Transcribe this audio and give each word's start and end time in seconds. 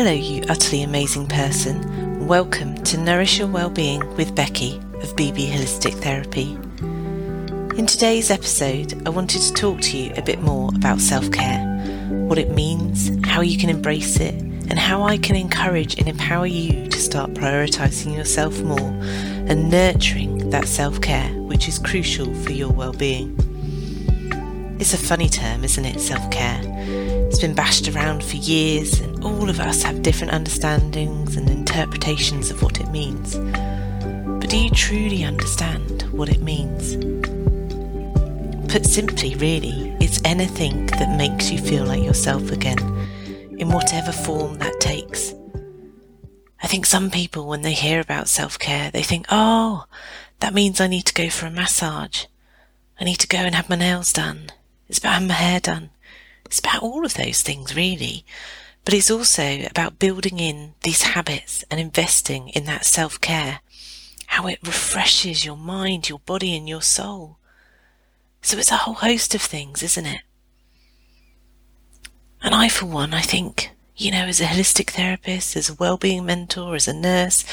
Hello, 0.00 0.12
you 0.12 0.44
utterly 0.48 0.84
amazing 0.84 1.26
person. 1.26 2.24
Welcome 2.28 2.76
to 2.84 2.96
Nourish 2.96 3.40
Your 3.40 3.48
Wellbeing 3.48 3.98
with 4.14 4.32
Becci 4.32 4.76
of 5.02 5.16
BB 5.16 5.48
Holistic 5.48 5.94
Therapy. 5.94 6.52
In 7.76 7.84
today's 7.84 8.30
episode, 8.30 9.02
I 9.08 9.10
wanted 9.10 9.42
to 9.42 9.52
talk 9.54 9.80
to 9.80 9.96
you 9.96 10.12
a 10.16 10.22
bit 10.22 10.40
more 10.40 10.70
about 10.76 11.00
self 11.00 11.32
care, 11.32 11.66
what 12.28 12.38
it 12.38 12.52
means, 12.52 13.10
how 13.26 13.40
you 13.40 13.58
can 13.58 13.70
embrace 13.70 14.20
it, 14.20 14.34
and 14.34 14.78
how 14.78 15.02
I 15.02 15.18
can 15.18 15.34
encourage 15.34 15.98
and 15.98 16.06
empower 16.06 16.46
you 16.46 16.86
to 16.86 16.98
start 17.00 17.34
prioritizing 17.34 18.16
yourself 18.16 18.60
more 18.60 18.78
and 18.78 19.68
nurturing 19.68 20.48
that 20.50 20.68
self 20.68 21.00
care, 21.00 21.28
which 21.40 21.66
is 21.66 21.80
crucial 21.80 22.32
for 22.44 22.52
your 22.52 22.70
well-being. 22.70 23.34
It's 24.78 24.94
a 24.94 24.96
funny 24.96 25.28
term, 25.28 25.64
isn't 25.64 25.84
it, 25.84 25.98
self 25.98 26.30
care? 26.30 26.60
It's 27.28 27.40
been 27.40 27.54
bashed 27.54 27.88
around 27.88 28.22
for 28.22 28.36
years, 28.36 29.00
all 29.22 29.48
of 29.48 29.60
us 29.60 29.82
have 29.82 30.02
different 30.02 30.32
understandings 30.32 31.36
and 31.36 31.48
interpretations 31.48 32.50
of 32.50 32.62
what 32.62 32.80
it 32.80 32.90
means. 32.90 33.36
But 33.36 34.50
do 34.50 34.56
you 34.58 34.70
truly 34.70 35.24
understand 35.24 36.02
what 36.12 36.28
it 36.28 36.40
means? 36.40 36.96
Put 38.70 38.84
simply, 38.84 39.34
really, 39.36 39.96
it's 40.00 40.20
anything 40.24 40.86
that 40.86 41.16
makes 41.16 41.50
you 41.50 41.58
feel 41.58 41.84
like 41.84 42.02
yourself 42.02 42.50
again, 42.50 42.78
in 43.58 43.70
whatever 43.70 44.12
form 44.12 44.58
that 44.58 44.78
takes. 44.80 45.34
I 46.62 46.66
think 46.66 46.86
some 46.86 47.10
people, 47.10 47.46
when 47.46 47.62
they 47.62 47.72
hear 47.72 48.00
about 48.00 48.28
self 48.28 48.58
care, 48.58 48.90
they 48.90 49.02
think, 49.02 49.26
oh, 49.30 49.86
that 50.40 50.54
means 50.54 50.80
I 50.80 50.86
need 50.86 51.06
to 51.06 51.14
go 51.14 51.30
for 51.30 51.46
a 51.46 51.50
massage. 51.50 52.26
I 53.00 53.04
need 53.04 53.18
to 53.20 53.28
go 53.28 53.38
and 53.38 53.54
have 53.54 53.70
my 53.70 53.76
nails 53.76 54.12
done. 54.12 54.50
It's 54.88 54.98
about 54.98 55.14
having 55.14 55.28
my 55.28 55.34
hair 55.34 55.60
done. 55.60 55.90
It's 56.44 56.58
about 56.58 56.82
all 56.82 57.04
of 57.04 57.14
those 57.14 57.42
things, 57.42 57.76
really. 57.76 58.24
But 58.88 58.94
it's 58.94 59.10
also 59.10 59.66
about 59.70 59.98
building 59.98 60.38
in 60.38 60.72
these 60.80 61.02
habits 61.02 61.62
and 61.70 61.78
investing 61.78 62.48
in 62.48 62.64
that 62.64 62.86
self 62.86 63.20
care, 63.20 63.60
how 64.28 64.46
it 64.46 64.66
refreshes 64.66 65.44
your 65.44 65.58
mind, 65.58 66.08
your 66.08 66.20
body, 66.20 66.56
and 66.56 66.66
your 66.66 66.80
soul. 66.80 67.36
So 68.40 68.56
it's 68.56 68.70
a 68.70 68.78
whole 68.78 68.94
host 68.94 69.34
of 69.34 69.42
things, 69.42 69.82
isn't 69.82 70.06
it? 70.06 70.22
And 72.42 72.54
I, 72.54 72.70
for 72.70 72.86
one, 72.86 73.12
I 73.12 73.20
think, 73.20 73.72
you 73.94 74.10
know, 74.10 74.24
as 74.24 74.40
a 74.40 74.44
holistic 74.44 74.92
therapist, 74.92 75.54
as 75.54 75.68
a 75.68 75.74
well-being 75.74 76.24
mentor, 76.24 76.74
as 76.74 76.88
a 76.88 76.94
nurse, 76.94 77.44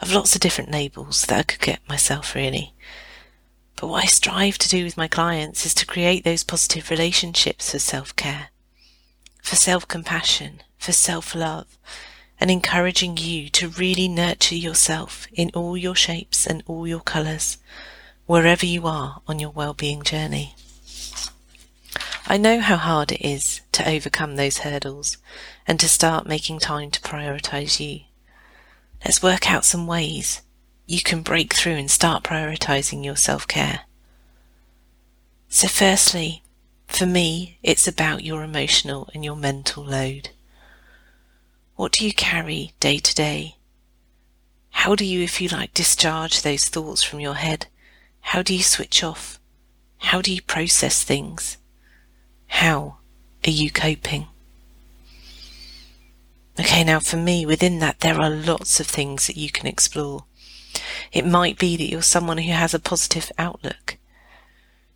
I've 0.00 0.12
lots 0.12 0.34
of 0.34 0.40
different 0.40 0.72
labels 0.72 1.24
that 1.26 1.38
I 1.38 1.42
could 1.44 1.60
get 1.60 1.88
myself 1.88 2.34
really. 2.34 2.74
But 3.76 3.86
what 3.86 4.02
I 4.02 4.08
strive 4.08 4.58
to 4.58 4.68
do 4.68 4.82
with 4.82 4.96
my 4.96 5.06
clients 5.06 5.64
is 5.64 5.74
to 5.74 5.86
create 5.86 6.24
those 6.24 6.42
positive 6.42 6.90
relationships 6.90 7.70
for 7.70 7.78
self 7.78 8.16
care, 8.16 8.48
for 9.40 9.54
self 9.54 9.86
compassion, 9.86 10.62
for 10.80 10.92
self 10.92 11.34
love, 11.34 11.78
and 12.40 12.50
encouraging 12.50 13.18
you 13.18 13.50
to 13.50 13.68
really 13.68 14.08
nurture 14.08 14.56
yourself 14.56 15.28
in 15.32 15.50
all 15.54 15.76
your 15.76 15.94
shapes 15.94 16.46
and 16.46 16.62
all 16.66 16.86
your 16.86 17.00
colours, 17.00 17.58
wherever 18.26 18.64
you 18.64 18.86
are 18.86 19.20
on 19.28 19.38
your 19.38 19.50
well-being 19.50 20.02
journey. 20.02 20.54
I 22.26 22.36
know 22.38 22.60
how 22.60 22.76
hard 22.76 23.12
it 23.12 23.24
is 23.26 23.60
to 23.72 23.88
overcome 23.88 24.36
those 24.36 24.58
hurdles 24.58 25.18
and 25.66 25.78
to 25.80 25.88
start 25.88 26.26
making 26.26 26.60
time 26.60 26.90
to 26.92 27.00
prioritise 27.00 27.78
you. 27.78 28.00
Let's 29.04 29.22
work 29.22 29.50
out 29.50 29.64
some 29.64 29.86
ways 29.86 30.40
you 30.86 31.02
can 31.02 31.22
break 31.22 31.52
through 31.52 31.74
and 31.74 31.90
start 31.90 32.24
prioritizing 32.24 33.04
your 33.04 33.16
self 33.16 33.46
care. 33.46 33.80
So, 35.48 35.68
firstly, 35.68 36.42
for 36.86 37.06
me, 37.06 37.58
it's 37.62 37.86
about 37.86 38.24
your 38.24 38.42
emotional 38.42 39.10
and 39.12 39.24
your 39.24 39.36
mental 39.36 39.84
load. 39.84 40.30
What 41.80 41.92
do 41.92 42.04
you 42.04 42.12
carry 42.12 42.74
day 42.78 42.98
to 42.98 43.14
day? 43.14 43.56
How 44.68 44.94
do 44.94 45.02
you, 45.02 45.22
if 45.22 45.40
you 45.40 45.48
like, 45.48 45.72
discharge 45.72 46.42
those 46.42 46.68
thoughts 46.68 47.02
from 47.02 47.20
your 47.20 47.36
head? 47.36 47.68
How 48.20 48.42
do 48.42 48.54
you 48.54 48.62
switch 48.62 49.02
off? 49.02 49.40
How 49.96 50.20
do 50.20 50.30
you 50.30 50.42
process 50.42 51.02
things? 51.02 51.56
How 52.48 52.98
are 53.46 53.50
you 53.50 53.70
coping? 53.70 54.26
Okay, 56.60 56.84
now 56.84 57.00
for 57.00 57.16
me, 57.16 57.46
within 57.46 57.78
that, 57.78 58.00
there 58.00 58.20
are 58.20 58.28
lots 58.28 58.78
of 58.78 58.86
things 58.86 59.26
that 59.26 59.38
you 59.38 59.50
can 59.50 59.66
explore. 59.66 60.24
It 61.14 61.24
might 61.24 61.58
be 61.58 61.78
that 61.78 61.88
you're 61.88 62.02
someone 62.02 62.36
who 62.36 62.52
has 62.52 62.74
a 62.74 62.78
positive 62.78 63.32
outlook, 63.38 63.96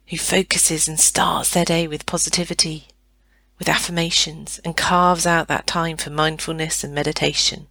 who 0.09 0.19
focuses 0.19 0.87
and 0.87 1.01
starts 1.01 1.55
their 1.55 1.65
day 1.65 1.89
with 1.89 2.05
positivity, 2.05 2.89
with 3.59 3.69
affirmations, 3.69 4.61
and 4.65 4.77
carves 4.77 5.27
out 5.27 5.49
that 5.49 5.67
time 5.67 5.97
for 5.97 6.11
mindfulness 6.11 6.83
and 6.83 6.95
meditation. 6.95 7.67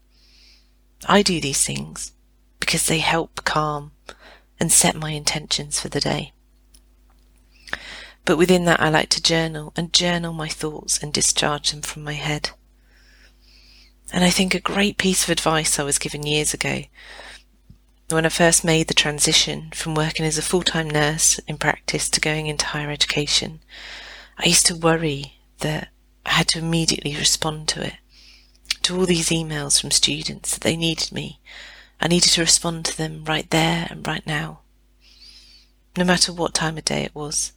I 1.07 1.21
do 1.21 1.41
these 1.41 1.65
things 1.65 2.13
because 2.59 2.87
they 2.87 2.99
help 2.99 3.43
calm 3.43 3.91
and 4.59 4.71
set 4.71 4.95
my 4.95 5.11
intentions 5.11 5.79
for 5.79 5.89
the 5.89 5.99
day. 5.99 6.31
But 8.25 8.37
within 8.37 8.65
that, 8.65 8.79
I 8.79 8.89
like 8.89 9.09
to 9.09 9.21
journal 9.21 9.73
and 9.75 9.91
journal 9.91 10.31
my 10.31 10.47
thoughts 10.47 11.01
and 11.03 11.11
discharge 11.11 11.71
them 11.71 11.81
from 11.81 12.03
my 12.03 12.13
head. 12.13 12.51
And 14.13 14.23
I 14.23 14.29
think 14.29 14.53
a 14.53 14.61
great 14.61 14.97
piece 14.97 15.23
of 15.23 15.29
advice 15.29 15.77
I 15.77 15.83
was 15.83 15.99
given 15.99 16.25
years 16.25 16.53
ago 16.53 16.83
when 18.13 18.25
I 18.25 18.29
first 18.29 18.63
made 18.63 18.87
the 18.87 18.93
transition 18.93 19.71
from 19.73 19.95
working 19.95 20.25
as 20.25 20.37
a 20.37 20.41
full 20.41 20.61
time 20.61 20.89
nurse 20.89 21.39
in 21.39 21.57
practice 21.57 22.09
to 22.09 22.21
going 22.21 22.47
into 22.47 22.67
higher 22.67 22.91
education, 22.91 23.59
I 24.37 24.45
used 24.45 24.65
to 24.67 24.75
worry 24.75 25.32
that 25.59 25.89
I 26.25 26.31
had 26.31 26.47
to 26.49 26.59
immediately 26.59 27.15
respond 27.15 27.67
to 27.69 27.85
it, 27.85 27.93
to 28.83 28.97
all 28.97 29.05
these 29.05 29.29
emails 29.29 29.79
from 29.79 29.91
students 29.91 30.53
that 30.53 30.61
they 30.61 30.75
needed 30.75 31.11
me. 31.11 31.39
I 32.01 32.07
needed 32.07 32.31
to 32.31 32.41
respond 32.41 32.85
to 32.85 32.97
them 32.97 33.23
right 33.25 33.49
there 33.49 33.87
and 33.89 34.05
right 34.05 34.25
now, 34.25 34.59
no 35.97 36.03
matter 36.03 36.33
what 36.33 36.53
time 36.53 36.77
of 36.77 36.85
day 36.85 37.03
it 37.03 37.15
was. 37.15 37.53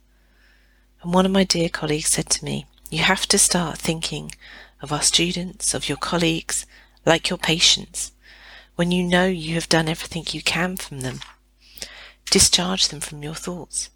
And 1.02 1.12
one 1.12 1.26
of 1.26 1.32
my 1.32 1.44
dear 1.44 1.68
colleagues 1.68 2.10
said 2.10 2.30
to 2.30 2.44
me, 2.44 2.66
You 2.90 3.00
have 3.00 3.26
to 3.28 3.38
start 3.38 3.78
thinking 3.78 4.32
of 4.82 4.92
our 4.92 5.02
students, 5.02 5.74
of 5.74 5.88
your 5.88 5.98
colleagues, 5.98 6.66
like 7.04 7.30
your 7.30 7.38
patients 7.38 8.12
when 8.76 8.90
you 8.90 9.02
know 9.02 9.26
you 9.26 9.54
have 9.54 9.68
done 9.68 9.88
everything 9.88 10.24
you 10.30 10.42
can 10.42 10.76
from 10.76 11.00
them. 11.00 11.20
Discharge 12.30 12.88
them 12.88 13.00
from 13.00 13.22
your 13.22 13.34
thoughts. 13.34 13.90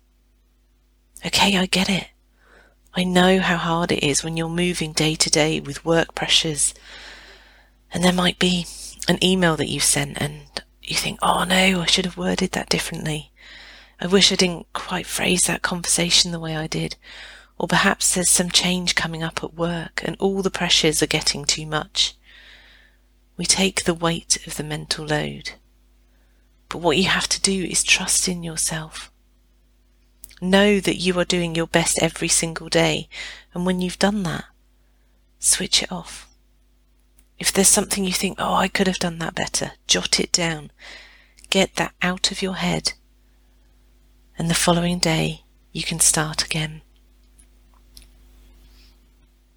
Okay, 1.24 1.56
I 1.56 1.66
get 1.66 1.90
it. 1.90 2.08
I 2.94 3.04
know 3.04 3.40
how 3.40 3.56
hard 3.56 3.92
it 3.92 4.04
is 4.04 4.24
when 4.24 4.36
you're 4.36 4.48
moving 4.48 4.92
day 4.92 5.14
to 5.14 5.30
day 5.30 5.60
with 5.60 5.84
work 5.84 6.14
pressures. 6.14 6.74
And 7.92 8.02
there 8.02 8.12
might 8.12 8.38
be 8.38 8.66
an 9.08 9.22
email 9.24 9.56
that 9.56 9.68
you've 9.68 9.84
sent 9.84 10.20
and 10.20 10.42
you 10.82 10.96
think, 10.96 11.18
oh 11.22 11.44
no, 11.44 11.80
I 11.80 11.86
should 11.86 12.04
have 12.04 12.16
worded 12.16 12.52
that 12.52 12.68
differently. 12.68 13.30
I 14.00 14.06
wish 14.06 14.32
I 14.32 14.36
didn't 14.36 14.72
quite 14.72 15.06
phrase 15.06 15.44
that 15.44 15.62
conversation 15.62 16.32
the 16.32 16.40
way 16.40 16.56
I 16.56 16.66
did. 16.66 16.96
Or 17.58 17.68
perhaps 17.68 18.14
there's 18.14 18.30
some 18.30 18.50
change 18.50 18.94
coming 18.94 19.22
up 19.22 19.44
at 19.44 19.54
work 19.54 20.02
and 20.04 20.16
all 20.18 20.42
the 20.42 20.50
pressures 20.50 21.02
are 21.02 21.06
getting 21.06 21.44
too 21.44 21.66
much 21.66 22.16
we 23.40 23.46
take 23.46 23.84
the 23.84 23.94
weight 23.94 24.46
of 24.46 24.58
the 24.58 24.62
mental 24.62 25.06
load. 25.06 25.52
But 26.68 26.82
what 26.82 26.98
you 26.98 27.04
have 27.04 27.26
to 27.28 27.40
do 27.40 27.64
is 27.64 27.82
trust 27.82 28.28
in 28.28 28.42
yourself. 28.42 29.09
Know 30.40 30.80
that 30.80 30.96
you 30.96 31.18
are 31.18 31.24
doing 31.24 31.54
your 31.54 31.66
best 31.66 32.02
every 32.02 32.28
single 32.28 32.68
day, 32.68 33.08
and 33.52 33.66
when 33.66 33.80
you've 33.80 33.98
done 33.98 34.22
that, 34.22 34.44
switch 35.38 35.82
it 35.82 35.92
off. 35.92 36.28
If 37.38 37.52
there's 37.52 37.68
something 37.68 38.04
you 38.04 38.12
think, 38.12 38.36
oh, 38.38 38.54
I 38.54 38.68
could 38.68 38.86
have 38.86 38.98
done 38.98 39.18
that 39.18 39.34
better, 39.34 39.72
jot 39.86 40.20
it 40.20 40.32
down. 40.32 40.70
Get 41.48 41.76
that 41.76 41.94
out 42.02 42.30
of 42.30 42.42
your 42.42 42.54
head. 42.54 42.92
And 44.38 44.48
the 44.48 44.54
following 44.54 44.98
day, 44.98 45.42
you 45.72 45.82
can 45.82 46.00
start 46.00 46.44
again. 46.44 46.82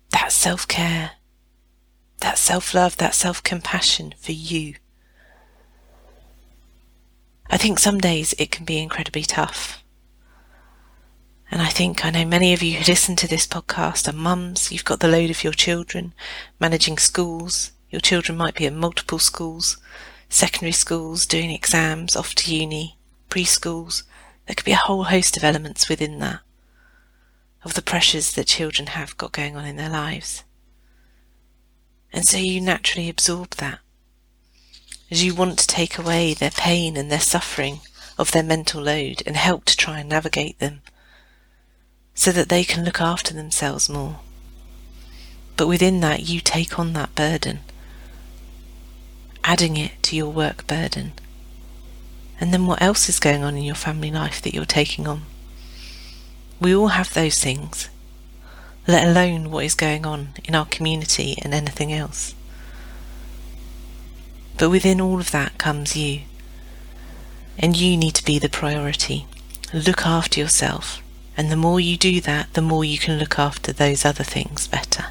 That's 0.09 0.35
self 0.35 0.67
care 0.67 1.11
that 2.23 2.37
self 2.37 2.73
love, 2.73 2.97
that 2.97 3.13
self 3.13 3.43
compassion 3.43 4.13
for 4.17 4.31
you. 4.31 4.75
I 7.49 7.57
think 7.57 7.77
some 7.77 7.99
days 7.99 8.33
it 8.39 8.49
can 8.49 8.65
be 8.65 8.79
incredibly 8.79 9.23
tough. 9.23 9.82
And 11.53 11.61
I 11.61 11.69
think 11.69 12.03
I 12.03 12.09
know 12.09 12.25
many 12.25 12.51
of 12.53 12.63
you 12.63 12.79
who 12.79 12.83
listen 12.83 13.15
to 13.15 13.27
this 13.27 13.45
podcast 13.45 14.11
are 14.11 14.17
mums. 14.17 14.71
You've 14.71 14.83
got 14.83 15.01
the 15.01 15.07
load 15.07 15.29
of 15.29 15.43
your 15.43 15.53
children, 15.53 16.15
managing 16.59 16.97
schools. 16.97 17.73
Your 17.91 18.01
children 18.01 18.35
might 18.35 18.55
be 18.55 18.65
at 18.65 18.73
multiple 18.73 19.19
schools, 19.19 19.77
secondary 20.29 20.71
schools, 20.71 21.27
doing 21.27 21.51
exams, 21.51 22.15
off 22.15 22.33
to 22.33 22.51
uni, 22.51 22.97
preschools. 23.29 24.01
There 24.47 24.55
could 24.55 24.65
be 24.65 24.71
a 24.71 24.77
whole 24.77 25.03
host 25.03 25.37
of 25.37 25.43
elements 25.43 25.87
within 25.87 26.17
that, 26.21 26.39
of 27.63 27.75
the 27.75 27.83
pressures 27.83 28.31
that 28.31 28.47
children 28.47 28.87
have 28.87 29.15
got 29.17 29.31
going 29.31 29.55
on 29.55 29.63
in 29.63 29.75
their 29.75 29.91
lives. 29.91 30.43
And 32.11 32.25
so 32.25 32.37
you 32.37 32.61
naturally 32.61 33.09
absorb 33.09 33.51
that. 33.57 33.77
As 35.11 35.23
you 35.23 35.35
want 35.35 35.59
to 35.59 35.67
take 35.67 35.99
away 35.99 36.33
their 36.33 36.49
pain 36.49 36.97
and 36.97 37.11
their 37.11 37.19
suffering 37.19 37.81
of 38.17 38.31
their 38.31 38.41
mental 38.41 38.81
load 38.81 39.21
and 39.27 39.35
help 39.35 39.65
to 39.65 39.77
try 39.77 39.99
and 39.99 40.09
navigate 40.09 40.57
them 40.57 40.81
so 42.15 42.31
that 42.31 42.49
they 42.49 42.63
can 42.63 42.83
look 42.85 43.01
after 43.01 43.33
themselves 43.33 43.89
more. 43.89 44.19
But 45.57 45.67
within 45.67 45.99
that, 46.01 46.27
you 46.27 46.39
take 46.39 46.79
on 46.79 46.93
that 46.93 47.15
burden 47.15 47.59
adding 49.43 49.77
it 49.77 49.91
to 50.03 50.15
your 50.15 50.31
work 50.31 50.65
burden. 50.67 51.13
And 52.39 52.53
then 52.53 52.65
what 52.65 52.81
else 52.81 53.09
is 53.09 53.19
going 53.19 53.43
on 53.43 53.55
in 53.57 53.63
your 53.63 53.75
family 53.75 54.11
life 54.11 54.41
that 54.41 54.53
you're 54.53 54.65
taking 54.65 55.07
on? 55.07 55.23
We 56.59 56.75
all 56.75 56.89
have 56.89 57.13
those 57.13 57.39
things, 57.39 57.89
let 58.87 59.07
alone 59.07 59.51
what 59.51 59.65
is 59.65 59.75
going 59.75 60.05
on 60.05 60.29
in 60.43 60.55
our 60.55 60.65
community 60.65 61.35
and 61.41 61.53
anything 61.53 61.91
else. 61.91 62.35
But 64.57 64.69
within 64.69 65.01
all 65.01 65.19
of 65.19 65.31
that 65.31 65.57
comes 65.57 65.95
you. 65.95 66.21
And 67.57 67.77
you 67.77 67.97
need 67.97 68.15
to 68.15 68.25
be 68.25 68.39
the 68.39 68.49
priority. 68.49 69.27
Look 69.73 70.05
after 70.05 70.39
yourself. 70.39 71.02
And 71.35 71.51
the 71.51 71.55
more 71.55 71.79
you 71.79 71.97
do 71.97 72.21
that, 72.21 72.53
the 72.53 72.61
more 72.61 72.85
you 72.85 72.97
can 72.97 73.17
look 73.17 73.39
after 73.39 73.73
those 73.73 74.05
other 74.05 74.23
things 74.23 74.67
better. 74.67 75.07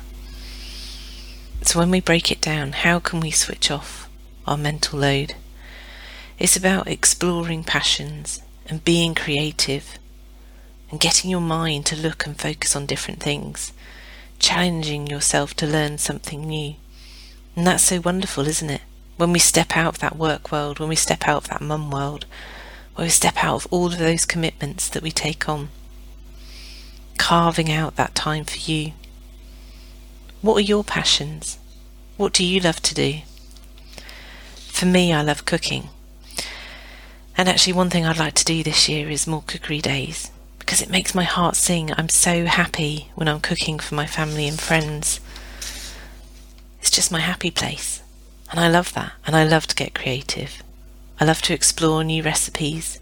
So 1.62 1.78
when 1.78 1.90
we 1.90 2.00
break 2.00 2.30
it 2.30 2.40
down, 2.40 2.72
how 2.72 2.98
can 2.98 3.20
we 3.20 3.30
switch 3.30 3.70
off 3.70 4.08
our 4.46 4.56
mental 4.56 4.98
load? 4.98 5.34
It's 6.38 6.56
about 6.56 6.88
exploring 6.88 7.64
passions 7.64 8.42
and 8.66 8.84
being 8.84 9.14
creative 9.14 9.98
and 10.90 11.00
getting 11.00 11.30
your 11.30 11.40
mind 11.40 11.86
to 11.86 11.96
look 11.96 12.26
and 12.26 12.38
focus 12.38 12.76
on 12.76 12.86
different 12.86 13.20
things, 13.20 13.72
challenging 14.38 15.06
yourself 15.06 15.54
to 15.54 15.66
learn 15.66 15.98
something 15.98 16.46
new. 16.46 16.74
And 17.56 17.66
that's 17.66 17.84
so 17.84 18.00
wonderful, 18.00 18.46
isn't 18.46 18.70
it? 18.70 18.82
When 19.16 19.32
we 19.32 19.38
step 19.38 19.76
out 19.76 19.94
of 19.94 19.98
that 20.00 20.16
work 20.16 20.50
world, 20.50 20.78
when 20.78 20.88
we 20.88 20.96
step 20.96 21.26
out 21.28 21.44
of 21.44 21.48
that 21.48 21.60
mum 21.60 21.90
world, 21.90 22.26
when 22.94 23.06
we 23.06 23.10
step 23.10 23.42
out 23.42 23.64
of 23.64 23.72
all 23.72 23.86
of 23.86 23.98
those 23.98 24.24
commitments 24.24 24.88
that 24.88 25.02
we 25.02 25.10
take 25.10 25.48
on, 25.48 25.68
carving 27.22 27.70
out 27.70 27.94
that 27.94 28.16
time 28.16 28.44
for 28.44 28.58
you. 28.68 28.90
What 30.40 30.56
are 30.56 30.68
your 30.72 30.82
passions? 30.82 31.56
What 32.16 32.32
do 32.32 32.44
you 32.44 32.58
love 32.58 32.82
to 32.82 32.94
do? 32.94 33.20
For 34.56 34.86
me, 34.86 35.12
I 35.12 35.22
love 35.22 35.44
cooking. 35.44 35.88
And 37.36 37.48
actually, 37.48 37.74
one 37.74 37.90
thing 37.90 38.04
I'd 38.04 38.18
like 38.18 38.34
to 38.34 38.44
do 38.44 38.64
this 38.64 38.88
year 38.88 39.08
is 39.08 39.28
more 39.28 39.44
cookery 39.46 39.80
days 39.80 40.32
because 40.58 40.82
it 40.82 40.90
makes 40.90 41.14
my 41.14 41.22
heart 41.22 41.54
sing. 41.54 41.92
I'm 41.96 42.08
so 42.08 42.44
happy 42.44 43.12
when 43.14 43.28
I'm 43.28 43.38
cooking 43.38 43.78
for 43.78 43.94
my 43.94 44.06
family 44.06 44.48
and 44.48 44.58
friends. 44.58 45.20
It's 46.80 46.90
just 46.90 47.12
my 47.12 47.20
happy 47.20 47.52
place. 47.52 48.02
And 48.50 48.58
I 48.58 48.66
love 48.68 48.94
that. 48.94 49.12
And 49.28 49.36
I 49.36 49.44
love 49.44 49.68
to 49.68 49.76
get 49.76 49.94
creative. 49.94 50.60
I 51.20 51.24
love 51.24 51.40
to 51.42 51.54
explore 51.54 52.02
new 52.02 52.24
recipes. 52.24 52.98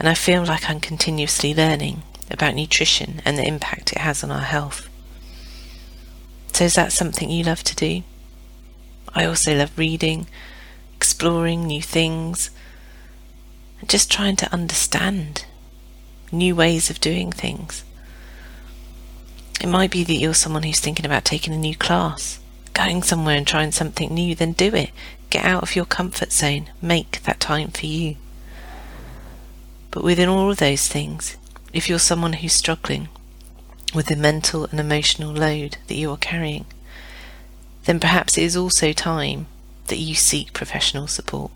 And 0.00 0.08
I 0.08 0.14
feel 0.14 0.44
like 0.44 0.68
I'm 0.68 0.80
continuously 0.80 1.54
learning 1.54 2.02
about 2.32 2.54
nutrition 2.54 3.22
and 3.24 3.38
the 3.38 3.46
impact 3.46 3.92
it 3.92 3.98
has 3.98 4.22
on 4.22 4.30
our 4.30 4.40
health. 4.40 4.88
So, 6.52 6.64
is 6.64 6.74
that 6.74 6.92
something 6.92 7.30
you 7.30 7.44
love 7.44 7.62
to 7.64 7.76
do? 7.76 8.02
I 9.14 9.24
also 9.24 9.56
love 9.56 9.76
reading, 9.78 10.26
exploring 10.96 11.66
new 11.66 11.82
things, 11.82 12.50
and 13.80 13.88
just 13.88 14.10
trying 14.10 14.36
to 14.36 14.52
understand 14.52 15.46
new 16.30 16.54
ways 16.54 16.90
of 16.90 17.00
doing 17.00 17.32
things. 17.32 17.84
It 19.60 19.68
might 19.68 19.90
be 19.90 20.04
that 20.04 20.14
you're 20.14 20.34
someone 20.34 20.62
who's 20.62 20.80
thinking 20.80 21.06
about 21.06 21.24
taking 21.24 21.52
a 21.52 21.58
new 21.58 21.76
class 21.76 22.40
going 22.74 23.02
somewhere 23.02 23.36
and 23.36 23.46
trying 23.46 23.72
something 23.72 24.12
new, 24.12 24.34
then 24.34 24.52
do 24.52 24.74
it. 24.74 24.90
Get 25.30 25.44
out 25.44 25.62
of 25.62 25.76
your 25.76 25.84
comfort 25.84 26.32
zone. 26.32 26.70
Make 26.80 27.22
that 27.22 27.40
time 27.40 27.68
for 27.68 27.86
you. 27.86 28.16
But 29.90 30.04
within 30.04 30.28
all 30.28 30.50
of 30.50 30.58
those 30.58 30.88
things, 30.88 31.36
if 31.72 31.88
you're 31.88 31.98
someone 31.98 32.34
who's 32.34 32.52
struggling 32.52 33.08
with 33.94 34.06
the 34.06 34.16
mental 34.16 34.66
and 34.66 34.78
emotional 34.78 35.32
load 35.32 35.78
that 35.86 35.94
you 35.94 36.10
are 36.10 36.16
carrying, 36.16 36.66
then 37.84 37.98
perhaps 37.98 38.36
it 38.38 38.44
is 38.44 38.56
also 38.56 38.92
time 38.92 39.46
that 39.86 39.98
you 39.98 40.14
seek 40.14 40.52
professional 40.52 41.06
support. 41.06 41.50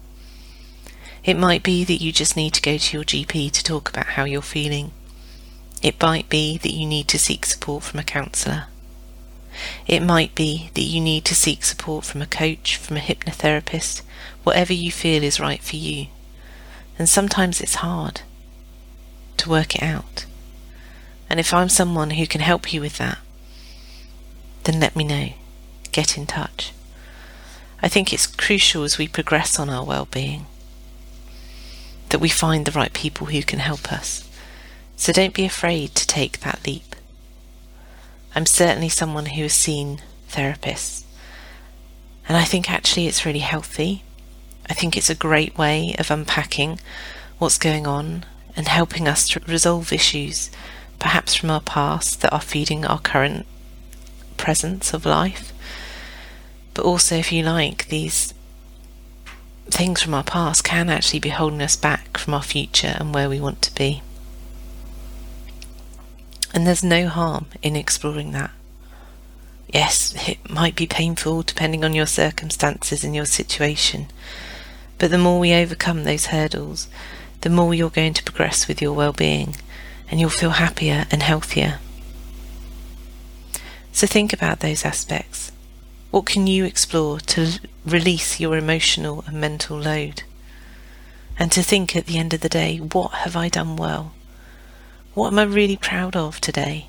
It 1.24 1.36
might 1.36 1.62
be 1.62 1.84
that 1.84 2.00
you 2.00 2.12
just 2.12 2.36
need 2.36 2.54
to 2.54 2.62
go 2.62 2.78
to 2.78 2.96
your 2.96 3.04
GP 3.04 3.50
to 3.52 3.62
talk 3.62 3.88
about 3.88 4.06
how 4.06 4.24
you're 4.24 4.42
feeling. 4.42 4.92
It 5.82 6.00
might 6.00 6.28
be 6.28 6.56
that 6.58 6.72
you 6.72 6.86
need 6.86 7.08
to 7.08 7.18
seek 7.18 7.44
support 7.44 7.82
from 7.82 8.00
a 8.00 8.04
counsellor. 8.04 8.64
It 9.86 10.00
might 10.02 10.34
be 10.34 10.70
that 10.74 10.82
you 10.82 11.00
need 11.00 11.24
to 11.26 11.34
seek 11.34 11.64
support 11.64 12.04
from 12.04 12.22
a 12.22 12.26
coach, 12.26 12.76
from 12.76 12.96
a 12.96 13.00
hypnotherapist, 13.00 14.02
whatever 14.44 14.72
you 14.72 14.92
feel 14.92 15.22
is 15.22 15.40
right 15.40 15.62
for 15.62 15.76
you. 15.76 16.06
And 16.98 17.08
sometimes 17.08 17.60
it's 17.60 17.76
hard 17.76 18.22
to 19.38 19.50
work 19.50 19.74
it 19.74 19.82
out. 19.82 20.26
And 21.28 21.40
if 21.40 21.52
I'm 21.52 21.68
someone 21.68 22.10
who 22.10 22.26
can 22.26 22.40
help 22.40 22.72
you 22.72 22.80
with 22.80 22.98
that, 22.98 23.18
then 24.64 24.80
let 24.80 24.96
me 24.96 25.04
know. 25.04 25.30
Get 25.92 26.16
in 26.16 26.26
touch. 26.26 26.72
I 27.82 27.88
think 27.88 28.12
it's 28.12 28.26
crucial 28.26 28.84
as 28.84 28.98
we 28.98 29.08
progress 29.08 29.58
on 29.58 29.70
our 29.70 29.84
well-being 29.84 30.46
that 32.08 32.20
we 32.20 32.28
find 32.28 32.64
the 32.64 32.72
right 32.72 32.92
people 32.92 33.26
who 33.28 33.42
can 33.42 33.58
help 33.58 33.92
us. 33.92 34.28
So 34.96 35.12
don't 35.12 35.34
be 35.34 35.44
afraid 35.44 35.94
to 35.96 36.06
take 36.06 36.40
that 36.40 36.66
leap. 36.66 36.96
I'm 38.34 38.46
certainly 38.46 38.88
someone 38.88 39.26
who 39.26 39.42
has 39.42 39.52
seen 39.52 40.00
therapists. 40.30 41.04
And 42.28 42.36
I 42.36 42.44
think 42.44 42.70
actually 42.70 43.06
it's 43.06 43.26
really 43.26 43.40
healthy. 43.40 44.02
I 44.68 44.74
think 44.74 44.96
it's 44.96 45.10
a 45.10 45.14
great 45.14 45.56
way 45.56 45.94
of 45.98 46.10
unpacking 46.10 46.80
what's 47.38 47.58
going 47.58 47.86
on 47.86 48.24
and 48.56 48.68
helping 48.68 49.06
us 49.06 49.28
to 49.28 49.40
resolve 49.46 49.92
issues, 49.92 50.50
perhaps 50.98 51.34
from 51.34 51.50
our 51.50 51.60
past, 51.60 52.22
that 52.22 52.32
are 52.32 52.40
feeding 52.40 52.84
our 52.84 52.98
current 52.98 53.46
presence 54.36 54.94
of 54.94 55.04
life. 55.04 55.52
But 56.74 56.84
also, 56.84 57.16
if 57.16 57.32
you 57.32 57.42
like, 57.42 57.88
these 57.88 58.34
things 59.66 60.02
from 60.02 60.14
our 60.14 60.24
past 60.24 60.64
can 60.64 60.88
actually 60.88 61.18
be 61.20 61.30
holding 61.30 61.62
us 61.62 61.76
back 61.76 62.18
from 62.18 62.34
our 62.34 62.42
future 62.42 62.96
and 62.98 63.12
where 63.12 63.28
we 63.28 63.40
want 63.40 63.62
to 63.62 63.74
be. 63.74 64.02
And 66.54 66.66
there's 66.66 66.84
no 66.84 67.08
harm 67.08 67.46
in 67.62 67.76
exploring 67.76 68.32
that. 68.32 68.50
Yes, 69.68 70.14
it 70.28 70.48
might 70.48 70.76
be 70.76 70.86
painful 70.86 71.42
depending 71.42 71.84
on 71.84 71.92
your 71.92 72.06
circumstances 72.06 73.02
and 73.04 73.14
your 73.14 73.26
situation, 73.26 74.06
but 74.98 75.10
the 75.10 75.18
more 75.18 75.40
we 75.40 75.52
overcome 75.52 76.04
those 76.04 76.26
hurdles, 76.26 76.88
the 77.42 77.50
more 77.50 77.74
you're 77.74 77.90
going 77.90 78.14
to 78.14 78.24
progress 78.24 78.68
with 78.68 78.80
your 78.82 78.92
well-being 78.92 79.56
and 80.10 80.20
you'll 80.20 80.30
feel 80.30 80.50
happier 80.50 81.06
and 81.10 81.22
healthier. 81.22 81.80
So 83.92 84.06
think 84.06 84.32
about 84.32 84.60
those 84.60 84.84
aspects. 84.84 85.52
What 86.11 86.26
can 86.26 86.46
you 86.46 86.64
explore 86.64 87.18
to 87.20 87.61
release 87.84 88.38
your 88.38 88.56
emotional 88.56 89.25
and 89.26 89.40
mental 89.40 89.78
load? 89.78 90.22
And 91.38 91.52
to 91.52 91.62
think 91.62 91.94
at 91.94 92.06
the 92.06 92.18
end 92.18 92.32
of 92.32 92.40
the 92.40 92.49
day, 92.49 92.78
what 92.78 93.12
have 93.12 93.37
I 93.37 93.49
done 93.49 93.76
well? 93.76 94.12
What 95.14 95.32
am 95.32 95.38
I 95.38 95.44
really 95.44 95.76
proud 95.76 96.16
of 96.16 96.40
today? 96.40 96.87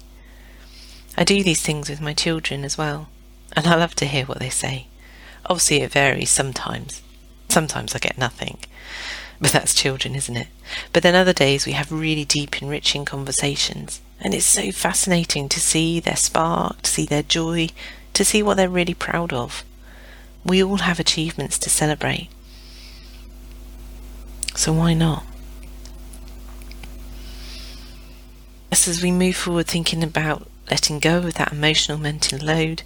I 1.18 1.24
do 1.24 1.44
these 1.44 1.62
things 1.62 1.90
with 1.90 2.00
my 2.02 2.14
children 2.14 2.64
as 2.64 2.78
well, 2.78 3.10
and 3.54 3.66
I 3.66 3.76
love 3.76 3.96
to 3.96 4.06
hear 4.06 4.26
what 4.26 4.40
they 4.40 4.50
say. 4.50 4.88
Obviously, 5.46 5.82
it 5.82 5.92
varies 5.92 6.30
sometimes. 6.30 7.02
Sometimes 7.50 7.96
I 7.96 8.00
get 8.00 8.18
nothing, 8.18 8.60
but 9.42 9.52
that's 9.52 9.74
children, 9.74 10.16
isn't 10.16 10.38
it? 10.38 10.48
But 10.94 11.04
then 11.04 11.16
other 11.16 11.34
days 11.34 11.66
we 11.66 11.74
have 11.74 11.92
really 11.92 12.26
deep, 12.26 12.62
enriching 12.62 13.06
conversations, 13.06 14.02
and 14.20 14.34
it's 14.34 14.46
so 14.46 14.72
fascinating 14.72 15.50
to 15.50 15.60
see 15.60 16.00
their 16.00 16.16
spark, 16.16 16.82
to 16.84 16.90
see 16.90 17.06
their 17.06 17.24
joy, 17.24 17.70
to 18.14 18.26
see 18.26 18.42
what 18.42 18.58
they're 18.58 18.70
really 18.70 18.94
proud 18.94 19.32
of. 19.34 19.64
We 20.44 20.64
all 20.64 20.78
have 20.78 21.00
achievements 21.00 21.58
to 21.60 21.70
celebrate. 21.70 22.30
So 24.56 24.74
why 24.74 24.94
not? 24.94 25.24
as 28.88 29.04
we 29.04 29.12
move 29.12 29.36
forward 29.36 29.68
thinking 29.68 30.04
about 30.04 30.48
letting 30.70 31.00
go 31.00 31.18
of 31.18 31.34
that 31.34 31.52
emotional 31.52 31.98
mental 31.98 32.40
load, 32.40 32.84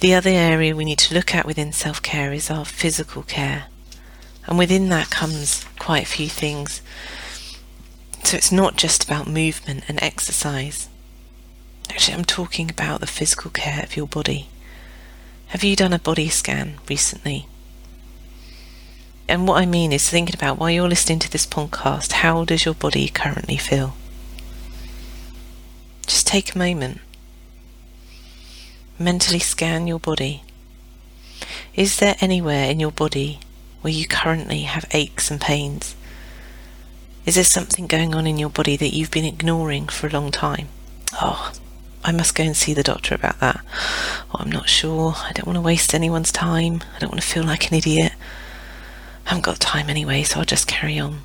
the 0.00 0.14
other 0.14 0.30
area 0.30 0.76
we 0.76 0.84
need 0.84 0.98
to 0.98 1.14
look 1.14 1.34
at 1.34 1.46
within 1.46 1.72
self 1.72 2.00
care 2.00 2.32
is 2.32 2.50
our 2.50 2.64
physical 2.64 3.22
care. 3.22 3.66
And 4.48 4.56
within 4.56 4.88
that 4.88 5.10
comes 5.10 5.66
quite 5.78 6.04
a 6.04 6.06
few 6.06 6.28
things. 6.28 6.80
So 8.24 8.36
it's 8.36 8.50
not 8.50 8.76
just 8.76 9.04
about 9.04 9.28
movement 9.28 9.84
and 9.88 10.02
exercise. 10.02 10.88
Actually, 11.90 12.16
I'm 12.16 12.24
talking 12.24 12.70
about 12.70 13.00
the 13.00 13.06
physical 13.06 13.50
care 13.50 13.82
of 13.82 13.94
your 13.94 14.06
body. 14.06 14.48
Have 15.48 15.62
you 15.62 15.76
done 15.76 15.92
a 15.92 15.98
body 15.98 16.30
scan 16.30 16.78
recently? 16.88 17.46
And 19.28 19.46
what 19.46 19.60
I 19.60 19.66
mean 19.66 19.92
is 19.92 20.08
thinking 20.08 20.34
about 20.34 20.58
while 20.58 20.70
you're 20.70 20.88
listening 20.88 21.18
to 21.20 21.30
this 21.30 21.46
podcast, 21.46 22.12
how 22.12 22.46
does 22.46 22.64
your 22.64 22.74
body 22.74 23.08
currently 23.08 23.58
feel? 23.58 23.96
Just 26.06 26.26
take 26.26 26.54
a 26.54 26.58
moment. 26.58 27.00
Mentally 28.98 29.38
scan 29.38 29.86
your 29.86 29.98
body. 30.00 30.42
Is 31.74 31.98
there 31.98 32.16
anywhere 32.20 32.70
in 32.70 32.80
your 32.80 32.92
body 32.92 33.40
where 33.80 33.92
you 33.92 34.06
currently 34.06 34.62
have 34.62 34.84
aches 34.92 35.30
and 35.30 35.40
pains? 35.40 35.94
Is 37.24 37.34
there 37.34 37.44
something 37.44 37.86
going 37.86 38.14
on 38.14 38.26
in 38.26 38.38
your 38.38 38.48
body 38.48 38.76
that 38.76 38.94
you've 38.94 39.10
been 39.10 39.24
ignoring 39.24 39.88
for 39.88 40.06
a 40.06 40.10
long 40.10 40.30
time? 40.30 40.68
Oh, 41.14 41.52
I 42.04 42.12
must 42.12 42.34
go 42.34 42.44
and 42.44 42.56
see 42.56 42.72
the 42.74 42.82
doctor 42.82 43.14
about 43.14 43.40
that. 43.40 43.60
Oh, 44.32 44.38
I'm 44.40 44.50
not 44.50 44.68
sure. 44.68 45.14
I 45.16 45.32
don't 45.32 45.46
want 45.46 45.56
to 45.56 45.60
waste 45.60 45.94
anyone's 45.94 46.32
time. 46.32 46.82
I 46.96 46.98
don't 46.98 47.10
want 47.10 47.20
to 47.20 47.28
feel 47.28 47.44
like 47.44 47.68
an 47.68 47.76
idiot. 47.76 48.12
I 49.26 49.30
haven't 49.30 49.44
got 49.44 49.60
time 49.60 49.90
anyway, 49.90 50.22
so 50.22 50.38
I'll 50.38 50.46
just 50.46 50.66
carry 50.66 50.98
on. 50.98 51.20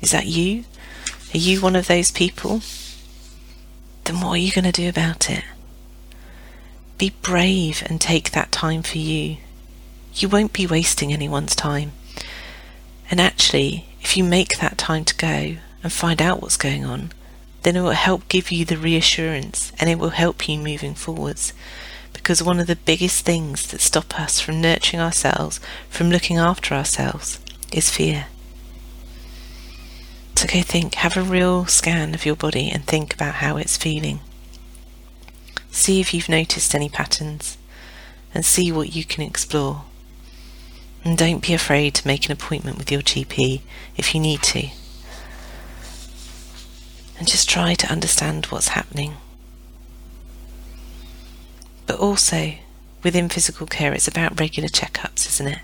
Is 0.00 0.12
that 0.12 0.26
you? 0.26 0.64
Are 1.34 1.38
you 1.38 1.60
one 1.60 1.76
of 1.76 1.86
those 1.86 2.10
people? 2.10 2.62
Then 4.04 4.20
what 4.20 4.32
are 4.32 4.36
you 4.38 4.52
going 4.52 4.64
to 4.64 4.72
do 4.72 4.88
about 4.88 5.28
it? 5.28 5.44
Be 6.96 7.12
brave 7.20 7.82
and 7.86 8.00
take 8.00 8.30
that 8.30 8.52
time 8.52 8.82
for 8.82 8.98
you. 8.98 9.36
You 10.16 10.30
won't 10.30 10.54
be 10.54 10.66
wasting 10.66 11.12
anyone's 11.12 11.54
time. 11.54 11.92
And 13.10 13.20
actually, 13.20 13.86
if 14.00 14.16
you 14.16 14.24
make 14.24 14.58
that 14.58 14.78
time 14.78 15.04
to 15.04 15.14
go 15.14 15.56
and 15.82 15.92
find 15.92 16.22
out 16.22 16.40
what's 16.40 16.56
going 16.56 16.86
on, 16.86 17.12
then 17.62 17.76
it 17.76 17.82
will 17.82 17.90
help 17.90 18.28
give 18.28 18.50
you 18.50 18.64
the 18.64 18.78
reassurance 18.78 19.72
and 19.78 19.90
it 19.90 19.98
will 19.98 20.10
help 20.10 20.48
you 20.48 20.58
moving 20.58 20.94
forwards. 20.94 21.52
Because 22.12 22.42
one 22.42 22.58
of 22.58 22.66
the 22.66 22.76
biggest 22.76 23.24
things 23.26 23.66
that 23.68 23.80
stop 23.80 24.18
us 24.18 24.40
from 24.40 24.60
nurturing 24.60 25.02
ourselves, 25.02 25.60
from 25.90 26.10
looking 26.10 26.38
after 26.38 26.74
ourselves, 26.74 27.38
is 27.70 27.90
fear. 27.90 28.26
So 30.36 30.46
go 30.46 30.62
think, 30.62 30.94
have 30.96 31.16
a 31.16 31.22
real 31.22 31.66
scan 31.66 32.14
of 32.14 32.24
your 32.24 32.36
body 32.36 32.70
and 32.70 32.84
think 32.84 33.12
about 33.12 33.36
how 33.36 33.56
it's 33.58 33.76
feeling. 33.76 34.20
See 35.70 36.00
if 36.00 36.14
you've 36.14 36.28
noticed 36.28 36.74
any 36.74 36.88
patterns 36.88 37.58
and 38.32 38.44
see 38.46 38.72
what 38.72 38.94
you 38.94 39.04
can 39.04 39.22
explore. 39.22 39.84
And 41.06 41.16
don't 41.16 41.40
be 41.40 41.54
afraid 41.54 41.94
to 41.94 42.06
make 42.08 42.26
an 42.26 42.32
appointment 42.32 42.78
with 42.78 42.90
your 42.90 43.00
GP 43.00 43.60
if 43.96 44.12
you 44.12 44.20
need 44.20 44.42
to. 44.42 44.70
And 47.16 47.28
just 47.28 47.48
try 47.48 47.74
to 47.74 47.92
understand 47.92 48.46
what's 48.46 48.70
happening. 48.70 49.14
But 51.86 52.00
also, 52.00 52.54
within 53.04 53.28
physical 53.28 53.68
care, 53.68 53.92
it's 53.92 54.08
about 54.08 54.40
regular 54.40 54.68
checkups, 54.68 55.28
isn't 55.28 55.46
it? 55.46 55.60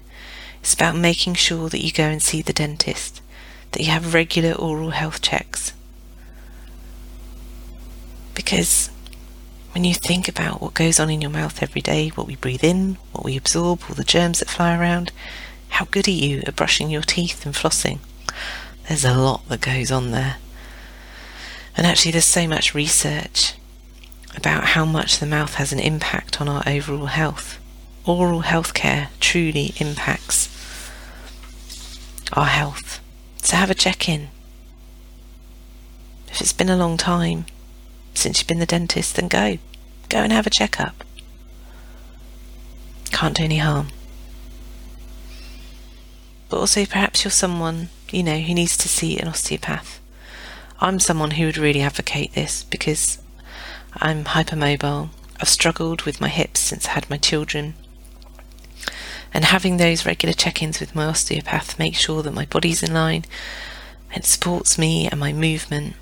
It's 0.60 0.74
about 0.74 0.94
making 0.94 1.34
sure 1.34 1.68
that 1.70 1.82
you 1.84 1.90
go 1.90 2.04
and 2.04 2.22
see 2.22 2.40
the 2.40 2.52
dentist, 2.52 3.20
that 3.72 3.82
you 3.82 3.90
have 3.90 4.14
regular 4.14 4.52
oral 4.52 4.90
health 4.90 5.22
checks. 5.22 5.72
Because 8.34 8.91
when 9.72 9.84
you 9.84 9.94
think 9.94 10.28
about 10.28 10.60
what 10.60 10.74
goes 10.74 11.00
on 11.00 11.10
in 11.10 11.22
your 11.22 11.30
mouth 11.30 11.62
every 11.62 11.80
day, 11.80 12.08
what 12.10 12.26
we 12.26 12.36
breathe 12.36 12.64
in, 12.64 12.98
what 13.12 13.24
we 13.24 13.36
absorb, 13.36 13.80
all 13.88 13.94
the 13.94 14.04
germs 14.04 14.38
that 14.40 14.50
fly 14.50 14.76
around, 14.76 15.12
how 15.70 15.86
good 15.86 16.06
are 16.06 16.10
you 16.10 16.42
at 16.46 16.56
brushing 16.56 16.90
your 16.90 17.02
teeth 17.02 17.46
and 17.46 17.54
flossing? 17.54 17.98
There's 18.86 19.04
a 19.04 19.14
lot 19.14 19.48
that 19.48 19.62
goes 19.62 19.90
on 19.90 20.10
there. 20.10 20.36
And 21.74 21.86
actually, 21.86 22.12
there's 22.12 22.26
so 22.26 22.46
much 22.46 22.74
research 22.74 23.54
about 24.36 24.64
how 24.64 24.84
much 24.84 25.18
the 25.18 25.26
mouth 25.26 25.54
has 25.54 25.72
an 25.72 25.80
impact 25.80 26.40
on 26.40 26.48
our 26.48 26.62
overall 26.66 27.06
health. 27.06 27.58
Oral 28.04 28.40
health 28.40 28.74
care 28.74 29.08
truly 29.20 29.72
impacts 29.78 30.48
our 32.34 32.46
health. 32.46 33.00
So 33.38 33.56
have 33.56 33.70
a 33.70 33.74
check 33.74 34.08
in. 34.08 34.28
If 36.28 36.40
it's 36.40 36.52
been 36.52 36.68
a 36.68 36.76
long 36.76 36.96
time, 36.96 37.46
since 38.14 38.38
you've 38.38 38.48
been 38.48 38.58
the 38.58 38.66
dentist, 38.66 39.16
then 39.16 39.28
go. 39.28 39.58
Go 40.08 40.18
and 40.18 40.32
have 40.32 40.46
a 40.46 40.50
checkup. 40.50 41.04
Can't 43.10 43.36
do 43.36 43.44
any 43.44 43.58
harm. 43.58 43.88
But 46.48 46.58
also, 46.58 46.84
perhaps 46.84 47.24
you're 47.24 47.30
someone, 47.30 47.88
you 48.10 48.22
know, 48.22 48.38
who 48.38 48.54
needs 48.54 48.76
to 48.76 48.88
see 48.88 49.18
an 49.18 49.28
osteopath. 49.28 50.00
I'm 50.80 50.98
someone 50.98 51.32
who 51.32 51.46
would 51.46 51.56
really 51.56 51.80
advocate 51.80 52.34
this 52.34 52.64
because 52.64 53.18
I'm 53.94 54.24
hypermobile. 54.24 55.10
I've 55.40 55.48
struggled 55.48 56.02
with 56.02 56.20
my 56.20 56.28
hips 56.28 56.60
since 56.60 56.86
I 56.86 56.90
had 56.90 57.08
my 57.08 57.16
children. 57.16 57.74
And 59.32 59.46
having 59.46 59.76
those 59.76 60.04
regular 60.04 60.34
check 60.34 60.62
ins 60.62 60.78
with 60.78 60.94
my 60.94 61.06
osteopath 61.06 61.78
makes 61.78 61.98
sure 61.98 62.22
that 62.22 62.34
my 62.34 62.44
body's 62.44 62.82
in 62.82 62.92
line, 62.92 63.24
it 64.14 64.26
supports 64.26 64.76
me 64.76 65.08
and 65.08 65.18
my 65.18 65.32
movement, 65.32 65.94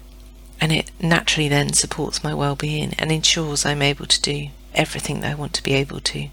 and 0.61 0.73
it 0.73 0.91
naturally 1.01 1.49
then 1.49 1.73
supports 1.73 2.23
my 2.23 2.35
well-being 2.35 2.95
and 2.99 3.11
ensures 3.11 3.65
I'm 3.65 3.83
able 3.83 4.07
to 4.07 4.21
do 4.21 4.49
everything 4.75 5.21
that 5.21 5.33
I 5.33 5.35
want 5.35 5.55
to 5.55 5.63
be 5.63 5.73
able 5.73 6.01
to. 6.01 6.29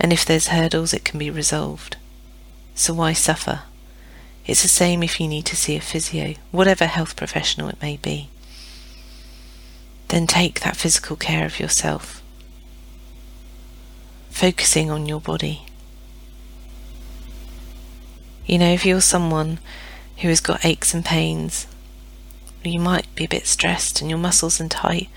And 0.00 0.12
if 0.12 0.24
there's 0.24 0.48
hurdles, 0.48 0.92
it 0.92 1.04
can 1.04 1.18
be 1.18 1.30
resolved. 1.30 1.96
So 2.74 2.92
why 2.94 3.12
suffer? 3.12 3.62
It's 4.44 4.62
the 4.62 4.68
same 4.68 5.02
if 5.02 5.20
you 5.20 5.28
need 5.28 5.46
to 5.46 5.56
see 5.56 5.76
a 5.76 5.80
physio, 5.80 6.34
whatever 6.50 6.86
health 6.86 7.14
professional 7.14 7.68
it 7.68 7.80
may 7.80 7.96
be. 7.96 8.28
Then 10.08 10.26
take 10.26 10.60
that 10.60 10.76
physical 10.76 11.16
care 11.16 11.46
of 11.46 11.60
yourself, 11.60 12.22
focusing 14.30 14.90
on 14.90 15.06
your 15.06 15.20
body. 15.20 15.62
You 18.44 18.58
know, 18.58 18.72
if 18.72 18.84
you're 18.84 19.00
someone 19.00 19.60
who 20.18 20.28
has 20.28 20.40
got 20.40 20.64
aches 20.64 20.92
and 20.92 21.04
pains 21.04 21.68
you 22.70 22.80
might 22.80 23.12
be 23.14 23.24
a 23.24 23.28
bit 23.28 23.46
stressed 23.46 24.00
and 24.00 24.10
your 24.10 24.18
muscles 24.18 24.60
are 24.60 24.68
tight. 24.68 25.08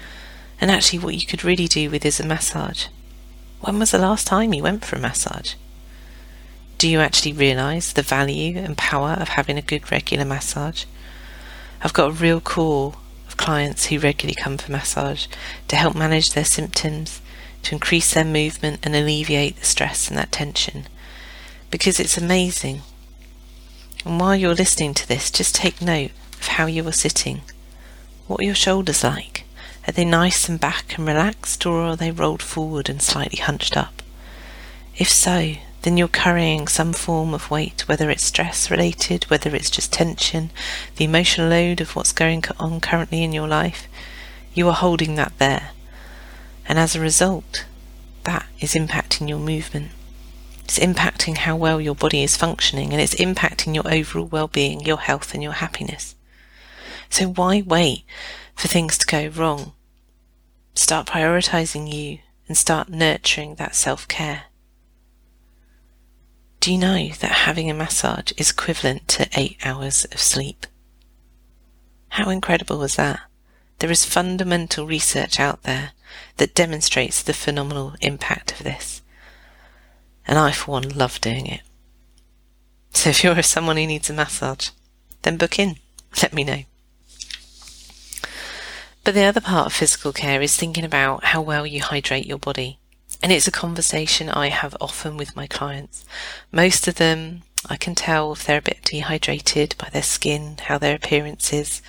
And 0.60 0.72
actually, 0.72 1.00
what 1.00 1.16
you 1.16 1.26
could 1.26 1.44
really 1.44 1.68
do 1.68 1.90
with 1.90 2.06
is 2.06 2.20
a 2.20 2.26
massage. 2.26 2.88
When 3.62 3.80
was 3.80 3.92
the 3.92 3.98
last 3.98 4.28
time 4.28 4.54
you 4.54 4.64
went 4.64 4.86
for 4.86 4.96
a 4.96 5.00
massage? 5.00 5.54
Do 6.78 6.88
you 6.88 7.00
actually 7.00 7.34
realise 7.34 7.94
the 7.94 8.02
value 8.02 8.58
and 8.58 8.78
power 8.78 9.12
of 9.20 9.30
having 9.30 9.58
a 9.58 9.62
good 9.62 9.92
regular 9.92 10.26
massage? 10.26 10.86
I've 11.82 11.94
got 11.94 12.10
a 12.10 12.14
real 12.14 12.42
core 12.42 12.96
of 13.28 13.38
clients 13.38 13.86
who 13.86 14.00
regularly 14.00 14.36
come 14.36 14.58
for 14.58 14.72
massage 14.72 15.28
to 15.68 15.76
help 15.76 15.96
manage 15.96 16.32
their 16.32 16.46
symptoms, 16.46 17.22
to 17.64 17.76
increase 17.76 18.14
their 18.14 18.26
movement 18.26 18.80
and 18.84 18.96
alleviate 18.96 19.58
the 19.58 19.66
stress 19.66 20.10
and 20.10 20.18
that 20.18 20.32
tension. 20.32 20.88
Because 21.72 22.00
it's 22.00 22.18
amazing. 22.18 22.82
And 24.06 24.20
while 24.20 24.36
you're 24.36 24.54
listening 24.54 24.94
to 24.96 25.08
this, 25.08 25.32
just 25.32 25.56
take 25.56 25.82
note 25.82 26.12
of 26.46 26.50
how 26.54 26.68
you 26.68 26.88
are 26.88 26.92
sitting. 26.92 27.42
What 28.28 28.42
are 28.42 28.46
your 28.46 28.56
shoulders 28.56 29.04
like? 29.04 29.46
Are 29.88 29.92
they 29.92 30.06
nice 30.06 30.48
and 30.48 30.60
back 30.60 30.96
and 30.96 31.08
relaxed, 31.08 31.66
or 31.66 31.82
are 31.82 31.96
they 31.96 32.12
rolled 32.12 32.44
forward 32.44 32.88
and 32.88 33.02
slightly 33.02 33.40
hunched 33.40 33.76
up? 33.76 34.04
If 34.96 35.10
so, 35.10 35.56
then 35.82 35.98
you're 35.98 36.08
carrying 36.08 36.68
some 36.68 36.94
form 36.94 37.34
of 37.34 37.50
weight, 37.50 37.88
whether 37.88 38.12
it's 38.12 38.24
stress 38.24 38.70
related, 38.70 39.24
whether 39.26 39.56
it's 39.56 39.72
just 39.72 39.92
tension, 39.92 40.52
the 40.98 41.06
emotional 41.06 41.50
load 41.50 41.82
of 41.82 41.96
what's 41.96 42.12
going 42.12 42.44
on 42.60 42.80
currently 42.80 43.24
in 43.24 43.34
your 43.34 43.48
life. 43.48 43.88
You 44.54 44.68
are 44.70 44.74
holding 44.74 45.16
that 45.16 45.34
there. 45.40 45.72
And 46.68 46.78
as 46.78 46.96
a 46.96 47.02
result, 47.02 47.66
that 48.24 48.46
is 48.60 48.74
impacting 48.74 49.28
your 49.28 49.40
movement. 49.40 49.92
It's 50.64 50.80
impacting 50.80 51.38
how 51.38 51.56
well 51.56 51.82
your 51.82 51.96
body 51.96 52.24
is 52.24 52.38
functioning 52.38 52.92
and 52.92 53.02
it's 53.02 53.16
impacting 53.16 53.74
your 53.74 53.88
overall 53.92 54.26
well 54.26 54.48
being, 54.48 54.82
your 54.82 54.98
health, 54.98 55.34
and 55.34 55.42
your 55.42 55.54
happiness. 55.54 56.16
So 57.10 57.28
why 57.28 57.62
wait 57.62 58.04
for 58.56 58.68
things 58.68 58.98
to 58.98 59.06
go 59.06 59.28
wrong? 59.28 59.74
Start 60.74 61.08
prioritizing 61.08 61.92
you 61.92 62.20
and 62.48 62.58
start 62.58 62.90
nurturing 62.90 63.56
that 63.56 63.76
self 63.76 64.08
care. 64.08 64.46
Do 66.60 66.72
you 66.72 66.78
know 66.78 67.10
that 67.20 67.32
having 67.32 67.70
a 67.70 67.74
massage 67.74 68.32
is 68.38 68.52
equivalent 68.52 69.08
to 69.10 69.30
eight 69.36 69.58
hours 69.64 70.06
of 70.06 70.20
sleep? 70.20 70.66
How 72.10 72.30
incredible 72.30 72.80
was 72.80 72.96
that? 72.96 73.20
There 73.80 73.92
is 73.92 74.06
fundamental 74.06 74.88
research 74.88 75.40
out 75.40 75.64
there 75.64 75.92
that 76.38 76.56
demonstrates 76.56 77.22
the 77.22 77.34
phenomenal 77.34 77.96
impact 78.02 78.54
of 78.54 78.60
this. 78.60 79.02
And 80.28 80.40
I, 80.40 80.52
for 80.52 80.72
one, 80.72 80.90
love 80.90 81.22
doing 81.22 81.46
it. 81.46 81.62
So 82.92 83.10
if 83.10 83.24
you're 83.24 83.42
someone 83.44 83.78
who 83.78 83.86
needs 83.86 84.10
a 84.10 84.14
massage, 84.14 84.70
then 85.22 85.38
book 85.38 85.60
in. 85.60 85.76
Let 86.22 86.34
me 86.34 86.44
know. 86.44 86.64
But 89.06 89.14
the 89.14 89.24
other 89.24 89.40
part 89.40 89.68
of 89.68 89.74
physical 89.74 90.12
care 90.12 90.42
is 90.42 90.58
thinking 90.58 90.84
about 90.84 91.26
how 91.26 91.40
well 91.40 91.68
you 91.68 91.80
hydrate 91.80 92.26
your 92.26 92.40
body. 92.40 92.80
And 93.22 93.32
it's 93.32 93.48
a 93.48 93.52
conversation 93.52 94.30
I 94.30 94.48
have 94.48 94.76
often 94.82 95.16
with 95.16 95.36
my 95.36 95.46
clients. 95.46 96.06
Most 96.52 96.88
of 96.88 96.96
them, 96.96 97.44
I 97.70 97.78
can 97.78 97.94
tell 97.94 98.32
if 98.32 98.44
they're 98.44 98.58
a 98.58 98.64
bit 98.64 98.82
dehydrated 98.84 99.76
by 99.78 99.90
their 99.90 100.02
skin, 100.02 100.58
how 100.60 100.80
their 100.80 100.96
appearance 100.96 101.54
is. 101.54 101.84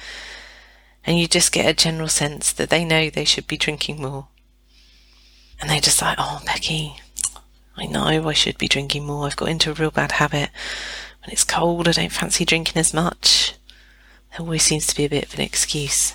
And 1.07 1.19
you 1.19 1.27
just 1.27 1.53
get 1.53 1.65
a 1.65 1.73
general 1.73 2.09
sense 2.09 2.53
that 2.53 2.69
they 2.69 2.85
know 2.85 3.09
they 3.09 3.25
should 3.25 3.47
be 3.47 3.57
drinking 3.57 4.03
more. 4.03 4.29
And 5.59 5.71
they're 5.71 5.81
just 5.81 6.03
like, 6.03 6.19
oh, 6.21 6.43
Becci, 6.45 6.99
I 7.79 7.87
know 7.87 8.29
I 8.29 8.35
should 8.35 8.59
be 8.59 8.69
drinking 8.69 9.07
more. 9.07 9.25
I've 9.25 9.37
got 9.37 9.49
into 9.49 9.71
a 9.71 9.75
real 9.75 9.91
bad 9.91 10.13
habit. 10.13 10.51
When 11.23 11.33
it's 11.33 11.45
cold, 11.45 11.89
I 11.89 11.93
don't 11.93 12.13
fancy 12.13 12.45
drinking 12.45 12.79
as 12.79 12.93
much. 12.93 13.55
There 14.33 14.41
always 14.41 14.65
seems 14.65 14.87
to 14.89 14.95
be 14.95 15.07
a 15.07 15.11
bit 15.11 15.25
of 15.25 15.35
an 15.35 15.41
excuse. 15.41 16.15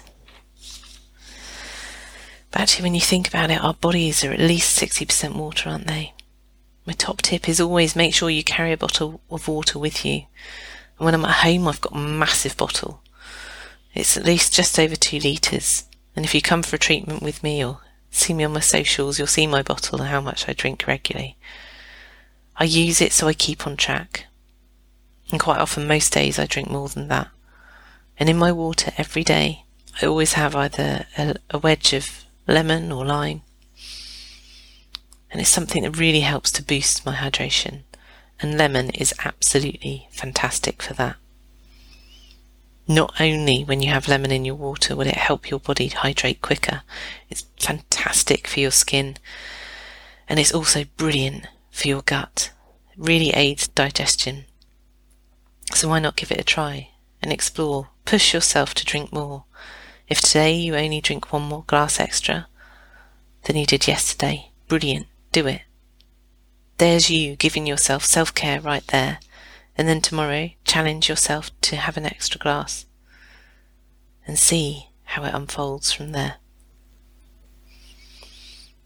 But 2.51 2.61
actually, 2.61 2.83
when 2.83 2.95
you 2.95 3.01
think 3.01 3.27
about 3.27 3.49
it, 3.49 3.63
our 3.63 3.73
bodies 3.73 4.23
are 4.23 4.31
at 4.31 4.39
least 4.39 4.79
60% 4.79 5.35
water, 5.35 5.69
aren't 5.69 5.87
they? 5.87 6.13
My 6.85 6.93
top 6.93 7.21
tip 7.21 7.47
is 7.47 7.61
always 7.61 7.95
make 7.95 8.13
sure 8.13 8.29
you 8.29 8.43
carry 8.43 8.73
a 8.73 8.77
bottle 8.77 9.21
of 9.29 9.47
water 9.47 9.79
with 9.79 10.05
you. 10.05 10.23
And 10.97 11.05
when 11.05 11.13
I'm 11.13 11.25
at 11.25 11.43
home, 11.43 11.67
I've 11.67 11.81
got 11.81 11.95
a 11.95 11.99
massive 11.99 12.57
bottle. 12.57 13.01
It's 13.93 14.17
at 14.17 14.25
least 14.25 14.53
just 14.53 14.77
over 14.79 14.95
two 14.95 15.19
litres. 15.19 15.85
And 16.15 16.25
if 16.25 16.35
you 16.35 16.41
come 16.41 16.63
for 16.63 16.75
a 16.75 16.79
treatment 16.79 17.21
with 17.21 17.43
me 17.43 17.63
or 17.63 17.79
see 18.09 18.33
me 18.33 18.43
on 18.43 18.53
my 18.53 18.59
socials, 18.59 19.17
you'll 19.17 19.27
see 19.27 19.47
my 19.47 19.61
bottle 19.61 19.99
and 19.99 20.09
how 20.09 20.21
much 20.21 20.49
I 20.49 20.53
drink 20.53 20.85
regularly. 20.87 21.37
I 22.57 22.65
use 22.65 22.99
it 22.99 23.13
so 23.13 23.27
I 23.27 23.33
keep 23.33 23.65
on 23.65 23.77
track. 23.77 24.25
And 25.31 25.39
quite 25.39 25.59
often, 25.59 25.87
most 25.87 26.11
days, 26.11 26.37
I 26.37 26.45
drink 26.45 26.69
more 26.69 26.89
than 26.89 27.07
that. 27.07 27.29
And 28.19 28.29
in 28.29 28.37
my 28.37 28.51
water 28.51 28.91
every 28.97 29.23
day, 29.23 29.63
I 30.01 30.05
always 30.05 30.33
have 30.33 30.55
either 30.55 31.05
a, 31.17 31.35
a 31.51 31.57
wedge 31.57 31.93
of 31.93 32.20
lemon 32.47 32.91
or 32.91 33.05
lime. 33.05 33.41
And 35.29 35.39
it's 35.39 35.49
something 35.49 35.83
that 35.83 35.97
really 35.97 36.21
helps 36.21 36.51
to 36.53 36.63
boost 36.63 37.05
my 37.05 37.15
hydration. 37.15 37.81
And 38.39 38.57
lemon 38.57 38.89
is 38.91 39.13
absolutely 39.23 40.07
fantastic 40.11 40.81
for 40.81 40.93
that. 40.95 41.15
Not 42.87 43.21
only 43.21 43.63
when 43.63 43.81
you 43.81 43.89
have 43.89 44.07
lemon 44.07 44.31
in 44.31 44.43
your 44.43 44.55
water 44.55 44.95
will 44.95 45.07
it 45.07 45.15
help 45.15 45.49
your 45.49 45.59
body 45.59 45.87
hydrate 45.87 46.41
quicker, 46.41 46.81
it's 47.29 47.45
fantastic 47.57 48.47
for 48.47 48.59
your 48.59 48.71
skin 48.71 49.17
and 50.27 50.39
it's 50.39 50.53
also 50.53 50.85
brilliant 50.97 51.45
for 51.69 51.87
your 51.87 52.01
gut. 52.01 52.51
It 52.91 52.99
really 52.99 53.29
aids 53.29 53.67
digestion. 53.67 54.45
So 55.73 55.89
why 55.89 55.99
not 55.99 56.15
give 56.15 56.31
it 56.31 56.39
a 56.39 56.43
try 56.43 56.89
and 57.21 57.31
explore? 57.31 57.89
Push 58.03 58.33
yourself 58.33 58.73
to 58.75 58.85
drink 58.85 59.13
more. 59.13 59.45
If 60.11 60.19
today 60.19 60.55
you 60.55 60.75
only 60.75 60.99
drink 60.99 61.31
one 61.31 61.43
more 61.43 61.63
glass 61.67 61.97
extra 61.97 62.47
than 63.43 63.55
you 63.55 63.65
did 63.65 63.87
yesterday, 63.87 64.51
brilliant, 64.67 65.07
do 65.31 65.47
it. 65.47 65.61
There's 66.79 67.09
you 67.09 67.37
giving 67.37 67.65
yourself 67.65 68.03
self 68.03 68.33
care 68.33 68.59
right 68.59 68.85
there 68.87 69.19
and 69.77 69.87
then 69.87 70.01
tomorrow 70.01 70.49
challenge 70.65 71.07
yourself 71.07 71.49
to 71.61 71.77
have 71.77 71.95
an 71.95 72.05
extra 72.05 72.37
glass 72.37 72.85
and 74.27 74.37
see 74.37 74.89
how 75.05 75.23
it 75.23 75.33
unfolds 75.33 75.93
from 75.93 76.11
there. 76.11 76.35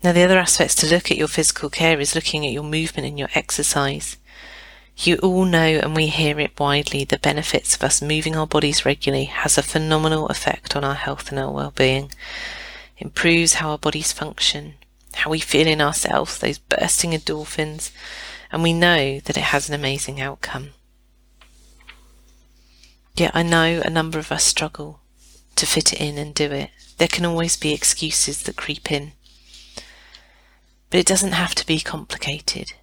Now, 0.03 0.11
the 0.11 0.21
other 0.21 0.37
aspects 0.37 0.75
to 0.75 0.87
look 0.87 1.09
at 1.09 1.17
your 1.17 1.27
physical 1.27 1.71
care 1.71 1.99
is 1.99 2.13
looking 2.13 2.45
at 2.45 2.53
your 2.53 2.61
movement 2.61 3.07
and 3.07 3.17
your 3.17 3.29
exercise. 3.33 4.17
You 4.97 5.17
all 5.17 5.43
know, 5.43 5.59
and 5.59 5.95
we 5.95 6.07
hear 6.07 6.39
it 6.39 6.57
widely, 6.59 7.03
the 7.03 7.19
benefits 7.19 7.75
of 7.75 7.83
us 7.83 8.01
moving 8.01 8.35
our 8.35 8.47
bodies 8.47 8.85
regularly 8.85 9.25
has 9.25 9.57
a 9.57 9.63
phenomenal 9.63 10.27
effect 10.27 10.75
on 10.75 10.83
our 10.85 10.95
health 10.95 11.29
and 11.29 11.39
our 11.39 11.51
well-being. 11.51 12.11
Improves 12.97 13.55
how 13.55 13.71
our 13.71 13.77
bodies 13.77 14.13
function, 14.13 14.75
how 15.15 15.29
we 15.29 15.39
feel 15.39 15.67
in 15.67 15.81
ourselves, 15.81 16.39
those 16.39 16.59
bursting 16.59 17.11
endorphins, 17.11 17.91
and 18.51 18.63
we 18.63 18.71
know 18.71 19.19
that 19.19 19.37
it 19.37 19.43
has 19.43 19.67
an 19.67 19.75
amazing 19.75 20.21
outcome. 20.21 20.69
Yet 23.15 23.31
I 23.35 23.43
know 23.43 23.81
a 23.83 23.89
number 23.89 24.17
of 24.17 24.31
us 24.31 24.45
struggle 24.45 25.01
to 25.57 25.65
fit 25.65 25.91
it 25.91 26.01
in 26.01 26.17
and 26.17 26.33
do 26.33 26.51
it. 26.51 26.69
There 26.97 27.07
can 27.09 27.25
always 27.25 27.57
be 27.57 27.73
excuses 27.73 28.43
that 28.43 28.55
creep 28.55 28.91
in. 28.91 29.11
But 30.89 31.01
it 31.01 31.05
doesn't 31.05 31.33
have 31.33 31.53
to 31.55 31.65
be 31.65 31.81
complicated. 31.81 32.73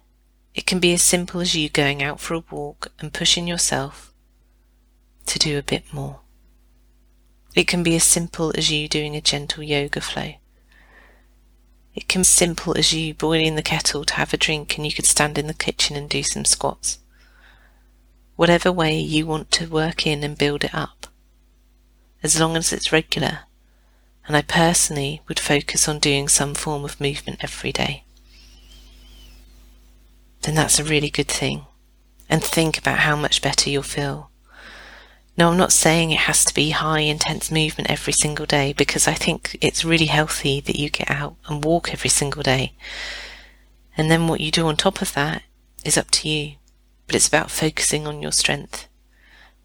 It 0.55 0.65
can 0.65 0.79
be 0.79 0.93
as 0.93 1.01
simple 1.01 1.41
as 1.41 1.55
you 1.55 1.69
going 1.69 2.03
out 2.03 2.19
for 2.19 2.35
a 2.35 2.43
walk 2.51 2.91
and 2.99 3.13
pushing 3.13 3.47
yourself 3.47 4.13
to 5.25 5.39
do 5.39 5.57
a 5.57 5.63
bit 5.63 5.91
more. 5.93 6.19
It 7.55 7.67
can 7.67 7.83
be 7.83 7.95
as 7.95 8.03
simple 8.03 8.51
as 8.57 8.71
you 8.71 8.87
doing 8.87 9.15
a 9.15 9.21
gentle 9.21 9.63
yoga 9.63 10.01
flow. 10.01 10.33
It 11.95 12.07
can 12.07 12.19
be 12.19 12.23
as 12.23 12.29
simple 12.29 12.77
as 12.77 12.93
you 12.93 13.13
boiling 13.13 13.55
the 13.55 13.61
kettle 13.61 14.03
to 14.05 14.13
have 14.15 14.33
a 14.33 14.37
drink 14.37 14.77
and 14.77 14.85
you 14.85 14.91
could 14.91 15.05
stand 15.05 15.37
in 15.37 15.47
the 15.47 15.53
kitchen 15.53 15.95
and 15.95 16.09
do 16.09 16.23
some 16.23 16.45
squats 16.45 16.99
whatever 18.35 18.71
way 18.71 18.99
you 18.99 19.25
want 19.25 19.51
to 19.51 19.67
work 19.67 20.07
in 20.07 20.23
and 20.23 20.37
build 20.37 20.63
it 20.63 20.73
up, 20.73 21.07
as 22.21 22.39
long 22.39 22.57
as 22.57 22.73
it's 22.73 22.91
regular. 22.91 23.39
And 24.25 24.35
I 24.35 24.41
personally 24.41 25.21
would 25.27 25.39
focus 25.39 25.87
on 25.87 25.99
doing 25.99 26.27
some 26.27 26.55
form 26.55 26.85
of 26.85 27.01
movement 27.01 27.43
every 27.43 27.71
day. 27.71 28.03
Then 30.43 30.55
that's 30.55 30.79
a 30.79 30.83
really 30.83 31.09
good 31.09 31.27
thing. 31.27 31.65
And 32.29 32.43
think 32.43 32.77
about 32.77 32.99
how 32.99 33.15
much 33.15 33.41
better 33.41 33.69
you'll 33.69 33.83
feel. 33.83 34.29
No, 35.37 35.49
I'm 35.49 35.57
not 35.57 35.71
saying 35.71 36.11
it 36.11 36.19
has 36.19 36.45
to 36.45 36.53
be 36.53 36.69
high 36.69 36.99
intense 36.99 37.51
movement 37.51 37.89
every 37.89 38.13
single 38.13 38.45
day 38.45 38.73
because 38.73 39.07
I 39.07 39.13
think 39.13 39.57
it's 39.61 39.83
really 39.83 40.05
healthy 40.05 40.59
that 40.61 40.75
you 40.75 40.89
get 40.89 41.09
out 41.09 41.35
and 41.47 41.63
walk 41.63 41.91
every 41.91 42.09
single 42.09 42.43
day. 42.43 42.73
And 43.97 44.11
then 44.11 44.27
what 44.27 44.41
you 44.41 44.51
do 44.51 44.67
on 44.67 44.75
top 44.75 45.01
of 45.01 45.13
that 45.13 45.43
is 45.83 45.97
up 45.97 46.11
to 46.11 46.29
you 46.29 46.55
but 47.07 47.15
it's 47.15 47.27
about 47.27 47.51
focusing 47.51 48.07
on 48.07 48.21
your 48.21 48.31
strength. 48.31 48.87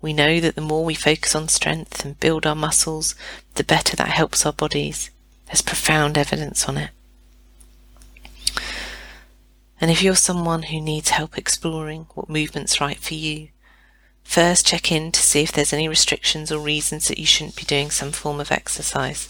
We 0.00 0.12
know 0.12 0.40
that 0.40 0.54
the 0.54 0.60
more 0.60 0.84
we 0.84 0.94
focus 0.94 1.34
on 1.34 1.48
strength 1.48 2.04
and 2.04 2.20
build 2.20 2.46
our 2.46 2.54
muscles, 2.54 3.14
the 3.54 3.64
better 3.64 3.96
that 3.96 4.08
helps 4.08 4.46
our 4.46 4.52
bodies. 4.52 5.10
There's 5.46 5.62
profound 5.62 6.18
evidence 6.18 6.68
on 6.68 6.76
it. 6.76 6.90
And 9.80 9.90
if 9.90 10.02
you're 10.02 10.16
someone 10.16 10.64
who 10.64 10.80
needs 10.80 11.10
help 11.10 11.38
exploring 11.38 12.06
what 12.14 12.28
movement's 12.28 12.80
right 12.80 12.98
for 12.98 13.14
you, 13.14 13.48
first 14.22 14.66
check 14.66 14.90
in 14.90 15.12
to 15.12 15.20
see 15.20 15.42
if 15.42 15.52
there's 15.52 15.72
any 15.72 15.88
restrictions 15.88 16.50
or 16.50 16.58
reasons 16.58 17.08
that 17.08 17.18
you 17.18 17.26
shouldn't 17.26 17.56
be 17.56 17.64
doing 17.64 17.90
some 17.90 18.12
form 18.12 18.40
of 18.40 18.50
exercise. 18.50 19.28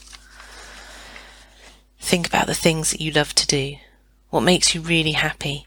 Think 2.01 2.27
about 2.27 2.47
the 2.47 2.55
things 2.55 2.91
that 2.91 3.01
you 3.01 3.13
love 3.13 3.35
to 3.35 3.47
do, 3.47 3.77
what 4.31 4.41
makes 4.41 4.75
you 4.75 4.81
really 4.81 5.13
happy, 5.13 5.67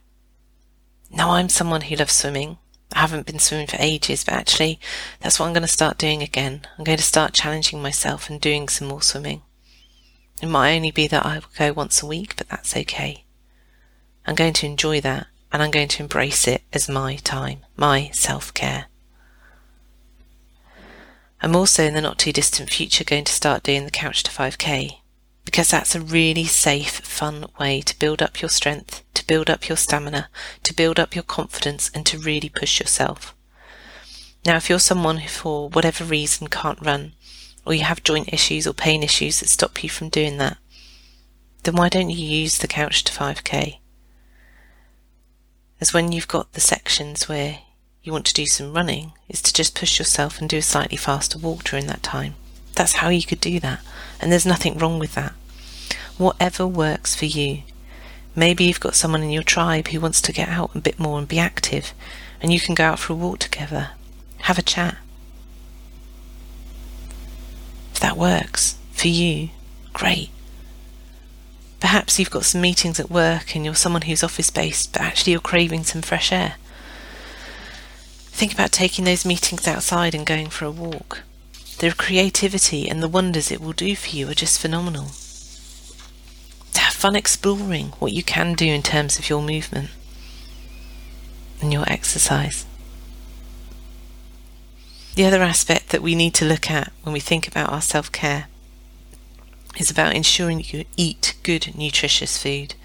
now 1.13 1.31
I'm 1.31 1.49
someone 1.49 1.81
who 1.81 1.95
loves 1.95 2.13
swimming. 2.13 2.57
I 2.93 2.99
haven't 2.99 3.25
been 3.25 3.39
swimming 3.39 3.67
for 3.67 3.77
ages, 3.79 4.23
but 4.23 4.33
actually 4.33 4.79
that's 5.19 5.39
what 5.39 5.45
I'm 5.45 5.53
going 5.53 5.61
to 5.61 5.67
start 5.67 5.97
doing 5.97 6.21
again. 6.21 6.61
I'm 6.77 6.83
going 6.83 6.97
to 6.97 7.03
start 7.03 7.33
challenging 7.33 7.81
myself 7.81 8.29
and 8.29 8.39
doing 8.39 8.69
some 8.69 8.87
more 8.87 9.01
swimming. 9.01 9.41
It 10.41 10.47
might 10.47 10.75
only 10.75 10.91
be 10.91 11.07
that 11.07 11.25
I 11.25 11.35
will 11.35 11.45
go 11.57 11.73
once 11.73 12.01
a 12.01 12.07
week, 12.07 12.35
but 12.37 12.47
that's 12.49 12.75
okay. 12.75 13.25
I'm 14.25 14.35
going 14.35 14.53
to 14.53 14.65
enjoy 14.65 15.01
that 15.01 15.27
and 15.51 15.61
I'm 15.61 15.71
going 15.71 15.87
to 15.89 16.03
embrace 16.03 16.47
it 16.47 16.63
as 16.71 16.87
my 16.87 17.15
time, 17.17 17.59
my 17.75 18.09
self 18.13 18.53
care. 18.53 18.85
I'm 21.41 21.55
also 21.55 21.83
in 21.83 21.95
the 21.95 22.01
not 22.01 22.19
too 22.19 22.31
distant 22.31 22.69
future 22.69 23.03
going 23.03 23.23
to 23.23 23.33
start 23.33 23.63
doing 23.63 23.85
the 23.85 23.91
Couch 23.91 24.23
to 24.23 24.31
5k 24.31 24.97
because 25.43 25.71
that's 25.71 25.95
a 25.95 26.01
really 26.01 26.45
safe, 26.45 26.99
fun 26.99 27.45
way 27.59 27.81
to 27.81 27.97
build 27.97 28.21
up 28.21 28.41
your 28.41 28.49
strength, 28.49 29.03
to 29.15 29.25
build 29.25 29.49
up 29.49 29.67
your 29.67 29.75
stamina, 29.75 30.29
to 30.63 30.73
build 30.73 30.99
up 30.99 31.15
your 31.15 31.23
confidence, 31.23 31.89
and 31.93 32.05
to 32.05 32.17
really 32.19 32.47
push 32.47 32.79
yourself. 32.79 33.35
Now, 34.45 34.55
if 34.55 34.69
you're 34.69 34.79
someone 34.79 35.17
who, 35.17 35.27
for 35.27 35.69
whatever 35.69 36.03
reason, 36.03 36.47
can't 36.47 36.79
run, 36.81 37.13
or 37.65 37.73
you 37.73 37.83
have 37.83 38.03
joint 38.03 38.31
issues 38.31 38.65
or 38.65 38.73
pain 38.73 39.03
issues 39.03 39.39
that 39.39 39.49
stop 39.49 39.83
you 39.83 39.89
from 39.89 40.09
doing 40.09 40.37
that, 40.37 40.57
then 41.63 41.75
why 41.75 41.89
don't 41.89 42.09
you 42.09 42.25
use 42.25 42.59
the 42.59 42.67
couch 42.67 43.03
to 43.03 43.11
5k? 43.11 43.80
As 45.81 45.93
when 45.93 46.11
you've 46.11 46.27
got 46.27 46.53
the 46.53 46.61
sections 46.61 47.27
where 47.27 47.59
you 48.03 48.11
want 48.11 48.25
to 48.27 48.33
do 48.35 48.45
some 48.45 48.73
running, 48.73 49.13
is 49.27 49.41
to 49.41 49.51
just 49.51 49.75
push 49.75 49.97
yourself 49.97 50.39
and 50.39 50.47
do 50.47 50.57
a 50.57 50.61
slightly 50.61 50.95
faster 50.95 51.39
walk 51.39 51.63
during 51.63 51.87
that 51.87 52.03
time. 52.03 52.35
That's 52.75 52.93
how 52.93 53.09
you 53.09 53.23
could 53.23 53.41
do 53.41 53.59
that. 53.59 53.81
And 54.19 54.31
there's 54.31 54.45
nothing 54.45 54.77
wrong 54.77 54.99
with 54.99 55.15
that. 55.15 55.33
Whatever 56.17 56.67
works 56.67 57.15
for 57.15 57.25
you. 57.25 57.63
Maybe 58.35 58.63
you've 58.63 58.79
got 58.79 58.95
someone 58.95 59.23
in 59.23 59.31
your 59.31 59.43
tribe 59.43 59.87
who 59.87 59.99
wants 59.99 60.21
to 60.21 60.31
get 60.31 60.49
out 60.49 60.75
a 60.75 60.79
bit 60.79 60.99
more 60.99 61.17
and 61.17 61.27
be 61.27 61.39
active, 61.39 61.93
and 62.39 62.53
you 62.53 62.59
can 62.59 62.75
go 62.75 62.85
out 62.85 62.99
for 62.99 63.13
a 63.13 63.15
walk 63.15 63.39
together. 63.39 63.89
Have 64.41 64.59
a 64.59 64.63
chat. 64.63 64.97
If 67.93 67.99
that 67.99 68.17
works 68.17 68.77
for 68.91 69.07
you, 69.07 69.49
great. 69.93 70.29
Perhaps 71.81 72.19
you've 72.19 72.29
got 72.29 72.45
some 72.45 72.61
meetings 72.61 72.99
at 72.99 73.09
work 73.09 73.55
and 73.55 73.65
you're 73.65 73.75
someone 73.75 74.03
who's 74.03 74.23
office 74.23 74.51
based, 74.51 74.93
but 74.93 75.01
actually 75.01 75.31
you're 75.31 75.41
craving 75.41 75.83
some 75.83 76.03
fresh 76.03 76.31
air. 76.31 76.55
Think 78.29 78.53
about 78.53 78.71
taking 78.71 79.03
those 79.03 79.25
meetings 79.25 79.67
outside 79.67 80.15
and 80.15 80.25
going 80.25 80.49
for 80.49 80.65
a 80.65 80.71
walk. 80.71 81.23
The 81.79 81.91
creativity 81.91 82.87
and 82.87 83.01
the 83.01 83.07
wonders 83.07 83.51
it 83.51 83.59
will 83.59 83.73
do 83.73 83.95
for 83.95 84.15
you 84.15 84.29
are 84.29 84.35
just 84.35 84.61
phenomenal. 84.61 85.07
Have 86.75 86.93
fun 86.93 87.15
exploring 87.15 87.87
what 87.99 88.13
you 88.13 88.23
can 88.23 88.53
do 88.53 88.67
in 88.67 88.83
terms 88.83 89.17
of 89.17 89.29
your 89.29 89.41
movement 89.41 89.89
and 91.61 91.73
your 91.73 91.83
exercise. 91.87 92.65
The 95.15 95.25
other 95.25 95.41
aspect 95.41 95.89
that 95.89 96.01
we 96.01 96.15
need 96.15 96.33
to 96.35 96.45
look 96.45 96.69
at 96.69 96.91
when 97.03 97.13
we 97.13 97.19
think 97.19 97.47
about 97.47 97.71
our 97.71 97.81
self 97.81 98.11
care 98.11 98.47
is 99.77 99.89
about 99.89 100.15
ensuring 100.15 100.57
that 100.57 100.73
you 100.73 100.85
eat 100.97 101.35
good, 101.43 101.75
nutritious 101.75 102.37
food 102.41 102.75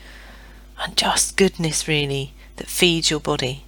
and 0.83 0.97
just 0.97 1.37
goodness, 1.37 1.89
really, 1.89 2.33
that 2.57 2.69
feeds 2.69 3.11
your 3.11 3.21
body. 3.21 3.65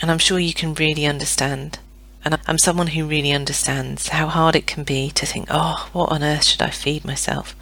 And 0.00 0.10
I'm 0.10 0.18
sure 0.18 0.38
you 0.38 0.54
can 0.54 0.74
really 0.74 1.06
understand 1.06 1.78
and 2.24 2.38
I'm 2.46 2.58
someone 2.58 2.88
who 2.88 3.06
really 3.06 3.32
understands 3.32 4.08
how 4.08 4.26
hard 4.26 4.54
it 4.54 4.66
can 4.66 4.84
be 4.84 5.10
to 5.12 5.24
think, 5.24 5.46
oh, 5.50 5.88
what 5.92 6.12
on 6.12 6.22
earth 6.22 6.44
should 6.44 6.60
I 6.60 6.70
feed 6.70 7.04
myself? 7.04 7.56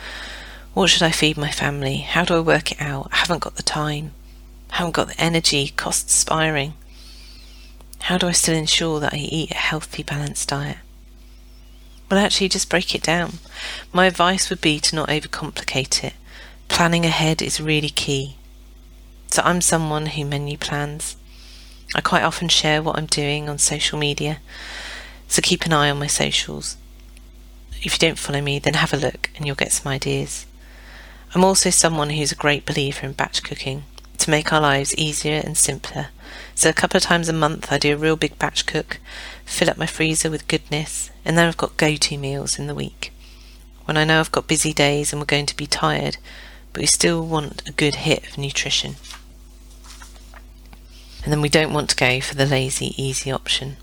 What 0.74 0.90
should 0.90 1.02
I 1.02 1.12
feed 1.12 1.36
my 1.36 1.50
family? 1.50 1.98
How 1.98 2.24
do 2.24 2.34
I 2.34 2.40
work 2.40 2.72
it 2.72 2.80
out? 2.80 3.08
I 3.12 3.16
haven't 3.16 3.42
got 3.42 3.54
the 3.54 3.62
time. 3.62 4.12
I 4.70 4.76
haven't 4.76 4.96
got 4.96 5.08
the 5.08 5.20
energy, 5.20 5.68
costs 5.76 6.12
spiring. 6.12 6.74
How 8.02 8.18
do 8.18 8.26
I 8.26 8.32
still 8.32 8.56
ensure 8.56 9.00
that 9.00 9.14
I 9.14 9.18
eat 9.18 9.52
a 9.52 9.54
healthy, 9.54 10.02
balanced 10.02 10.48
diet? 10.48 10.78
Well, 12.10 12.18
actually, 12.20 12.48
just 12.48 12.70
break 12.70 12.94
it 12.94 13.02
down. 13.02 13.34
My 13.92 14.06
advice 14.06 14.48
would 14.48 14.60
be 14.60 14.80
to 14.80 14.96
not 14.96 15.08
overcomplicate 15.08 16.04
it. 16.04 16.14
Planning 16.68 17.04
ahead 17.04 17.42
is 17.42 17.60
really 17.60 17.90
key. 17.90 18.36
So 19.30 19.42
I'm 19.44 19.60
someone 19.60 20.06
who 20.06 20.24
menu 20.24 20.56
plans. 20.56 21.16
I 21.94 22.00
quite 22.00 22.22
often 22.22 22.48
share 22.48 22.82
what 22.82 22.98
I'm 22.98 23.06
doing 23.06 23.48
on 23.48 23.58
social 23.58 23.98
media, 23.98 24.38
so 25.26 25.40
keep 25.40 25.64
an 25.64 25.72
eye 25.72 25.90
on 25.90 25.98
my 25.98 26.06
socials. 26.06 26.76
If 27.82 27.94
you 27.94 27.98
don't 27.98 28.18
follow 28.18 28.40
me, 28.40 28.58
then 28.58 28.74
have 28.74 28.92
a 28.92 28.98
look 28.98 29.30
and 29.36 29.46
you'll 29.46 29.56
get 29.56 29.72
some 29.72 29.90
ideas. 29.90 30.46
I'm 31.34 31.44
also 31.44 31.70
someone 31.70 32.10
who's 32.10 32.32
a 32.32 32.36
great 32.36 32.66
believer 32.66 33.06
in 33.06 33.12
batch 33.12 33.42
cooking 33.42 33.84
to 34.18 34.30
make 34.30 34.52
our 34.52 34.60
lives 34.60 34.94
easier 34.96 35.40
and 35.44 35.56
simpler. 35.56 36.08
So, 36.58 36.68
a 36.68 36.72
couple 36.72 36.96
of 36.96 37.04
times 37.04 37.28
a 37.28 37.32
month, 37.32 37.70
I 37.70 37.78
do 37.78 37.94
a 37.94 37.96
real 37.96 38.16
big 38.16 38.36
batch 38.36 38.66
cook, 38.66 38.98
fill 39.44 39.70
up 39.70 39.76
my 39.76 39.86
freezer 39.86 40.28
with 40.28 40.48
goodness, 40.48 41.12
and 41.24 41.38
then 41.38 41.46
I've 41.46 41.56
got 41.56 41.76
go 41.76 41.94
to 41.94 42.18
meals 42.18 42.58
in 42.58 42.66
the 42.66 42.74
week. 42.74 43.12
When 43.84 43.96
I 43.96 44.02
know 44.02 44.18
I've 44.18 44.32
got 44.32 44.48
busy 44.48 44.72
days 44.72 45.12
and 45.12 45.22
we're 45.22 45.26
going 45.26 45.46
to 45.46 45.56
be 45.56 45.68
tired, 45.68 46.16
but 46.72 46.80
we 46.80 46.86
still 46.86 47.24
want 47.24 47.62
a 47.68 47.70
good 47.70 47.94
hit 47.94 48.28
of 48.28 48.38
nutrition. 48.38 48.96
And 51.22 51.32
then 51.32 51.40
we 51.40 51.48
don't 51.48 51.72
want 51.72 51.90
to 51.90 51.96
go 51.96 52.20
for 52.20 52.34
the 52.34 52.44
lazy, 52.44 52.92
easy 53.00 53.30
option. 53.30 53.76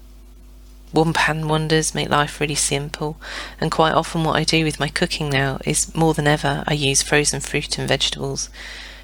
One 0.91 1.13
pan 1.13 1.47
wonders 1.47 1.95
make 1.95 2.09
life 2.09 2.41
really 2.41 2.55
simple, 2.55 3.15
and 3.61 3.71
quite 3.71 3.93
often 3.93 4.25
what 4.25 4.35
I 4.35 4.43
do 4.43 4.65
with 4.65 4.81
my 4.81 4.89
cooking 4.89 5.29
now 5.29 5.59
is 5.63 5.95
more 5.95 6.13
than 6.13 6.27
ever 6.27 6.65
I 6.67 6.73
use 6.73 7.01
frozen 7.01 7.39
fruit 7.39 7.77
and 7.77 7.87
vegetables 7.87 8.49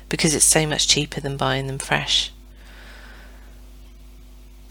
because 0.09 0.35
it's 0.35 0.43
so 0.43 0.67
much 0.67 0.89
cheaper 0.89 1.21
than 1.21 1.37
buying 1.37 1.67
them 1.67 1.79
fresh. 1.79 2.33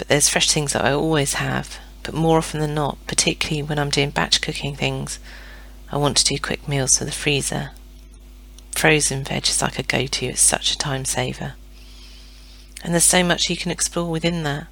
But 0.00 0.08
there's 0.08 0.30
fresh 0.30 0.50
things 0.50 0.72
that 0.72 0.82
I 0.82 0.92
always 0.92 1.34
have, 1.34 1.78
but 2.04 2.14
more 2.14 2.38
often 2.38 2.60
than 2.60 2.72
not, 2.72 2.96
particularly 3.06 3.62
when 3.62 3.78
I'm 3.78 3.90
doing 3.90 4.08
batch 4.08 4.40
cooking 4.40 4.74
things, 4.74 5.18
I 5.92 5.98
want 5.98 6.16
to 6.16 6.24
do 6.24 6.38
quick 6.38 6.66
meals 6.66 6.96
for 6.96 7.04
the 7.04 7.12
freezer. 7.12 7.72
Frozen 8.70 9.24
veg 9.24 9.46
is 9.46 9.60
like 9.60 9.78
a 9.78 9.82
go 9.82 10.06
to, 10.06 10.24
it's 10.24 10.40
such 10.40 10.72
a 10.72 10.78
time 10.78 11.04
saver. 11.04 11.52
And 12.82 12.94
there's 12.94 13.04
so 13.04 13.22
much 13.22 13.50
you 13.50 13.58
can 13.58 13.70
explore 13.70 14.10
within 14.10 14.42
that. 14.44 14.68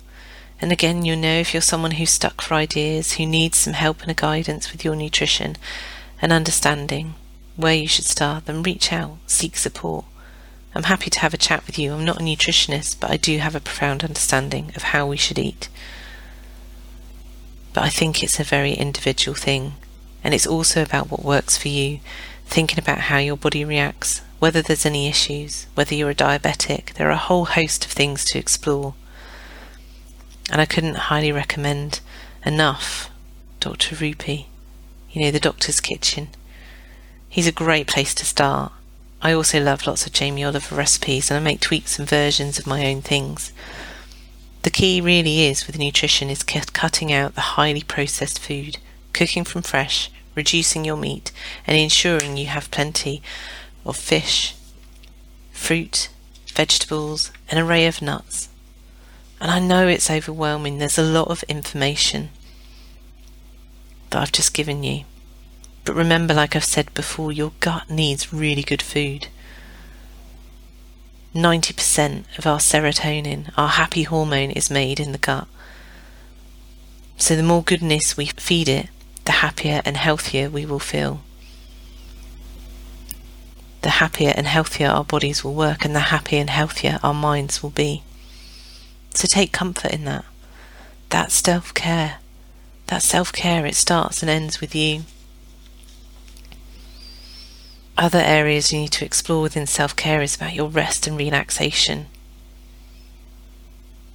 And 0.62 0.72
again, 0.72 1.04
you'll 1.04 1.18
know 1.18 1.40
if 1.40 1.52
you're 1.52 1.60
someone 1.60 1.90
who's 1.90 2.08
stuck 2.08 2.40
for 2.40 2.54
ideas, 2.54 3.16
who 3.16 3.26
needs 3.26 3.58
some 3.58 3.74
help 3.74 4.00
and 4.00 4.10
a 4.10 4.14
guidance 4.14 4.72
with 4.72 4.82
your 4.82 4.96
nutrition 4.96 5.56
and 6.22 6.32
understanding 6.32 7.16
where 7.54 7.74
you 7.74 7.86
should 7.86 8.06
start, 8.06 8.46
then 8.46 8.62
reach 8.62 8.94
out, 8.94 9.18
seek 9.26 9.58
support. 9.58 10.06
I'm 10.78 10.84
happy 10.84 11.10
to 11.10 11.20
have 11.20 11.34
a 11.34 11.38
chat 11.38 11.66
with 11.66 11.78
you. 11.78 11.92
I'm 11.92 12.04
not 12.04 12.20
a 12.20 12.24
nutritionist, 12.24 13.00
but 13.00 13.10
I 13.10 13.16
do 13.16 13.38
have 13.38 13.54
a 13.54 13.60
profound 13.60 14.04
understanding 14.04 14.72
of 14.76 14.84
how 14.84 15.06
we 15.06 15.16
should 15.16 15.38
eat. 15.38 15.68
But 17.74 17.84
I 17.84 17.88
think 17.88 18.22
it's 18.22 18.40
a 18.40 18.44
very 18.44 18.72
individual 18.72 19.34
thing, 19.34 19.74
and 20.24 20.32
it's 20.32 20.46
also 20.46 20.80
about 20.80 21.10
what 21.10 21.24
works 21.24 21.58
for 21.58 21.68
you, 21.68 21.98
thinking 22.46 22.78
about 22.78 22.98
how 22.98 23.18
your 23.18 23.36
body 23.36 23.64
reacts, 23.64 24.22
whether 24.38 24.62
there's 24.62 24.86
any 24.86 25.08
issues, 25.08 25.66
whether 25.74 25.94
you're 25.94 26.10
a 26.10 26.14
diabetic. 26.14 26.94
There 26.94 27.08
are 27.08 27.10
a 27.10 27.16
whole 27.16 27.44
host 27.44 27.84
of 27.84 27.90
things 27.90 28.24
to 28.26 28.38
explore 28.38 28.94
and 30.50 30.60
I 30.60 30.66
couldn't 30.66 30.94
highly 30.94 31.32
recommend 31.32 32.00
enough 32.44 33.10
Dr. 33.60 33.96
Rupy, 33.96 34.46
you 35.10 35.22
know, 35.22 35.30
the 35.30 35.40
doctor's 35.40 35.80
kitchen. 35.80 36.28
He's 37.28 37.46
a 37.46 37.52
great 37.52 37.86
place 37.86 38.14
to 38.14 38.24
start. 38.24 38.72
I 39.20 39.32
also 39.32 39.60
love 39.60 39.86
lots 39.86 40.06
of 40.06 40.12
Jamie 40.12 40.44
Oliver 40.44 40.74
recipes 40.74 41.30
and 41.30 41.38
I 41.38 41.42
make 41.42 41.60
tweaks 41.60 41.98
and 41.98 42.08
versions 42.08 42.58
of 42.58 42.66
my 42.66 42.86
own 42.86 43.02
things. 43.02 43.52
The 44.62 44.70
key 44.70 45.00
really 45.00 45.44
is 45.46 45.66
with 45.66 45.78
nutrition 45.78 46.30
is 46.30 46.42
cutting 46.42 47.12
out 47.12 47.34
the 47.34 47.40
highly 47.40 47.82
processed 47.82 48.38
food, 48.38 48.78
cooking 49.12 49.44
from 49.44 49.62
fresh, 49.62 50.10
reducing 50.34 50.84
your 50.84 50.96
meat, 50.96 51.32
and 51.66 51.76
ensuring 51.76 52.36
you 52.36 52.46
have 52.46 52.70
plenty 52.70 53.22
of 53.84 53.96
fish, 53.96 54.54
fruit, 55.52 56.10
vegetables, 56.54 57.32
and 57.48 57.58
an 57.58 57.66
array 57.66 57.86
of 57.86 58.02
nuts, 58.02 58.48
and 59.40 59.50
I 59.50 59.60
know 59.60 59.86
it's 59.86 60.10
overwhelming. 60.10 60.78
There's 60.78 60.98
a 60.98 61.02
lot 61.02 61.28
of 61.28 61.44
information 61.44 62.30
that 64.10 64.20
I've 64.20 64.32
just 64.32 64.54
given 64.54 64.82
you. 64.82 65.04
But 65.88 65.96
remember, 65.96 66.34
like 66.34 66.54
I've 66.54 66.66
said 66.66 66.92
before, 66.92 67.32
your 67.32 67.52
gut 67.60 67.88
needs 67.88 68.30
really 68.30 68.60
good 68.60 68.82
food. 68.82 69.28
90% 71.34 72.24
of 72.36 72.46
our 72.46 72.58
serotonin, 72.58 73.50
our 73.56 73.68
happy 73.68 74.02
hormone, 74.02 74.50
is 74.50 74.70
made 74.70 75.00
in 75.00 75.12
the 75.12 75.18
gut. 75.18 75.48
So 77.16 77.34
the 77.34 77.42
more 77.42 77.62
goodness 77.62 78.18
we 78.18 78.26
feed 78.26 78.68
it, 78.68 78.90
the 79.24 79.40
happier 79.40 79.80
and 79.86 79.96
healthier 79.96 80.50
we 80.50 80.66
will 80.66 80.78
feel. 80.78 81.22
The 83.80 83.96
happier 83.96 84.34
and 84.36 84.46
healthier 84.46 84.88
our 84.88 85.04
bodies 85.04 85.42
will 85.42 85.54
work, 85.54 85.86
and 85.86 85.96
the 85.96 86.10
happier 86.12 86.40
and 86.40 86.50
healthier 86.50 87.00
our 87.02 87.14
minds 87.14 87.62
will 87.62 87.70
be. 87.70 88.02
So 89.14 89.26
take 89.26 89.52
comfort 89.52 89.94
in 89.94 90.04
that. 90.04 90.26
That 91.08 91.32
self 91.32 91.72
care. 91.72 92.18
That 92.88 93.02
self 93.02 93.32
care, 93.32 93.64
it 93.64 93.74
starts 93.74 94.20
and 94.20 94.28
ends 94.28 94.60
with 94.60 94.74
you. 94.74 95.04
Other 97.98 98.20
areas 98.20 98.72
you 98.72 98.78
need 98.78 98.92
to 98.92 99.04
explore 99.04 99.42
within 99.42 99.66
self 99.66 99.96
care 99.96 100.22
is 100.22 100.36
about 100.36 100.54
your 100.54 100.68
rest 100.68 101.08
and 101.08 101.18
relaxation. 101.18 102.06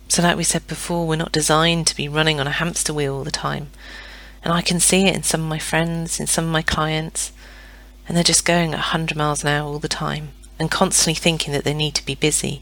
So, 0.07 0.23
like 0.23 0.37
we 0.37 0.45
said 0.45 0.65
before, 0.67 1.05
we're 1.05 1.17
not 1.17 1.33
designed 1.33 1.87
to 1.87 1.95
be 1.95 2.07
running 2.07 2.39
on 2.39 2.47
a 2.47 2.51
hamster 2.51 2.93
wheel 2.93 3.13
all 3.13 3.25
the 3.25 3.31
time. 3.31 3.71
And 4.41 4.53
I 4.53 4.61
can 4.61 4.79
see 4.79 5.05
it 5.05 5.15
in 5.15 5.23
some 5.23 5.41
of 5.41 5.47
my 5.47 5.59
friends, 5.59 6.17
in 6.17 6.27
some 6.27 6.45
of 6.45 6.51
my 6.51 6.61
clients, 6.61 7.33
and 8.07 8.15
they're 8.15 8.23
just 8.23 8.45
going 8.45 8.71
at 8.71 8.93
100 8.93 9.17
miles 9.17 9.43
an 9.43 9.49
hour 9.49 9.67
all 9.67 9.79
the 9.79 9.89
time 9.89 10.29
and 10.57 10.71
constantly 10.71 11.15
thinking 11.15 11.51
that 11.51 11.65
they 11.65 11.73
need 11.73 11.95
to 11.95 12.05
be 12.05 12.15
busy 12.15 12.61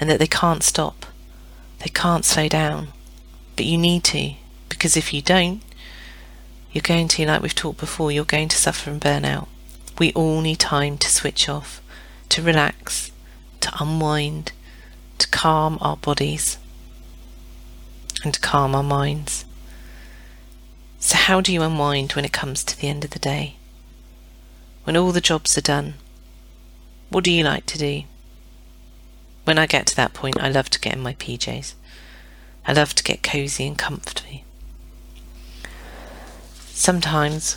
and 0.00 0.10
that 0.10 0.18
they 0.18 0.26
can't 0.26 0.64
stop. 0.64 1.06
They 1.78 1.90
can't 1.90 2.24
slow 2.24 2.48
down. 2.48 2.88
But 3.54 3.66
you 3.66 3.78
need 3.78 4.02
to, 4.04 4.32
because 4.68 4.96
if 4.96 5.12
you 5.12 5.22
don't, 5.22 5.62
you're 6.72 6.82
going 6.82 7.06
to, 7.08 7.26
like 7.26 7.42
we've 7.42 7.54
talked 7.54 7.78
before, 7.78 8.10
you're 8.10 8.24
going 8.24 8.48
to 8.48 8.56
suffer 8.56 8.90
from 8.90 8.98
burnout. 8.98 9.46
We 9.98 10.12
all 10.12 10.40
need 10.40 10.58
time 10.58 10.98
to 10.98 11.08
switch 11.08 11.48
off, 11.48 11.80
to 12.28 12.42
relax, 12.42 13.12
to 13.60 13.72
unwind, 13.80 14.52
to 15.18 15.28
calm 15.28 15.78
our 15.80 15.96
bodies, 15.96 16.58
and 18.22 18.34
to 18.34 18.40
calm 18.40 18.74
our 18.74 18.82
minds. 18.82 19.44
So, 20.98 21.16
how 21.16 21.40
do 21.40 21.52
you 21.52 21.62
unwind 21.62 22.12
when 22.12 22.24
it 22.24 22.32
comes 22.32 22.64
to 22.64 22.78
the 22.78 22.88
end 22.88 23.04
of 23.04 23.10
the 23.10 23.18
day? 23.18 23.56
When 24.84 24.96
all 24.96 25.12
the 25.12 25.20
jobs 25.20 25.56
are 25.56 25.62
done, 25.62 25.94
what 27.08 27.24
do 27.24 27.30
you 27.30 27.44
like 27.44 27.66
to 27.66 27.78
do? 27.78 28.02
When 29.44 29.58
I 29.58 29.66
get 29.66 29.86
to 29.86 29.96
that 29.96 30.12
point, 30.12 30.40
I 30.40 30.48
love 30.48 30.68
to 30.70 30.80
get 30.80 30.94
in 30.94 31.00
my 31.00 31.14
PJs. 31.14 31.74
I 32.66 32.72
love 32.72 32.94
to 32.94 33.04
get 33.04 33.22
cosy 33.22 33.66
and 33.66 33.78
comfy. 33.78 34.44
Sometimes, 36.72 37.56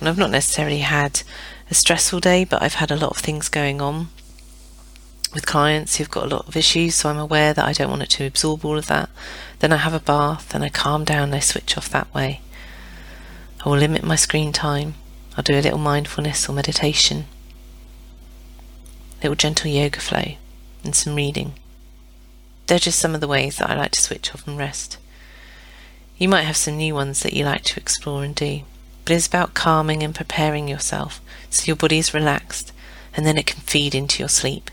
and 0.00 0.08
I've 0.08 0.18
not 0.18 0.30
necessarily 0.30 0.78
had 0.78 1.22
a 1.70 1.74
stressful 1.74 2.20
day, 2.20 2.44
but 2.44 2.62
I've 2.62 2.74
had 2.74 2.90
a 2.90 2.96
lot 2.96 3.10
of 3.10 3.18
things 3.18 3.48
going 3.48 3.80
on 3.80 4.08
with 5.32 5.46
clients 5.46 5.96
who've 5.96 6.10
got 6.10 6.24
a 6.24 6.34
lot 6.34 6.48
of 6.48 6.56
issues, 6.56 6.96
so 6.96 7.08
I'm 7.08 7.18
aware 7.18 7.54
that 7.54 7.64
I 7.64 7.72
don't 7.72 7.90
want 7.90 8.02
it 8.02 8.10
to 8.10 8.26
absorb 8.26 8.64
all 8.64 8.78
of 8.78 8.86
that. 8.86 9.10
Then 9.60 9.72
I 9.72 9.76
have 9.76 9.94
a 9.94 10.00
bath 10.00 10.54
and 10.54 10.64
I 10.64 10.68
calm 10.68 11.04
down 11.04 11.24
and 11.24 11.34
I 11.34 11.40
switch 11.40 11.76
off 11.76 11.88
that 11.90 12.12
way. 12.12 12.40
I 13.64 13.68
will 13.68 13.76
limit 13.76 14.02
my 14.02 14.16
screen 14.16 14.52
time. 14.52 14.94
I'll 15.36 15.44
do 15.44 15.54
a 15.54 15.60
little 15.60 15.78
mindfulness 15.78 16.48
or 16.48 16.52
meditation, 16.52 17.26
little 19.22 19.36
gentle 19.36 19.70
yoga 19.70 20.00
flow 20.00 20.34
and 20.82 20.96
some 20.96 21.14
reading. 21.14 21.52
They're 22.66 22.78
just 22.78 22.98
some 22.98 23.14
of 23.14 23.20
the 23.20 23.28
ways 23.28 23.58
that 23.58 23.70
I 23.70 23.76
like 23.76 23.92
to 23.92 24.00
switch 24.00 24.34
off 24.34 24.46
and 24.48 24.58
rest. 24.58 24.96
You 26.18 26.28
might 26.28 26.42
have 26.42 26.56
some 26.56 26.76
new 26.76 26.94
ones 26.94 27.20
that 27.20 27.32
you 27.32 27.44
like 27.44 27.62
to 27.64 27.80
explore 27.80 28.24
and 28.24 28.34
do, 28.34 28.62
but 29.04 29.14
it's 29.14 29.26
about 29.26 29.54
calming 29.54 30.02
and 30.02 30.14
preparing 30.14 30.68
yourself 30.68 31.20
so 31.50 31.66
your 31.66 31.76
body 31.76 31.98
is 31.98 32.14
relaxed 32.14 32.72
and 33.14 33.26
then 33.26 33.36
it 33.36 33.46
can 33.46 33.60
feed 33.60 33.94
into 33.94 34.20
your 34.20 34.28
sleep. 34.28 34.70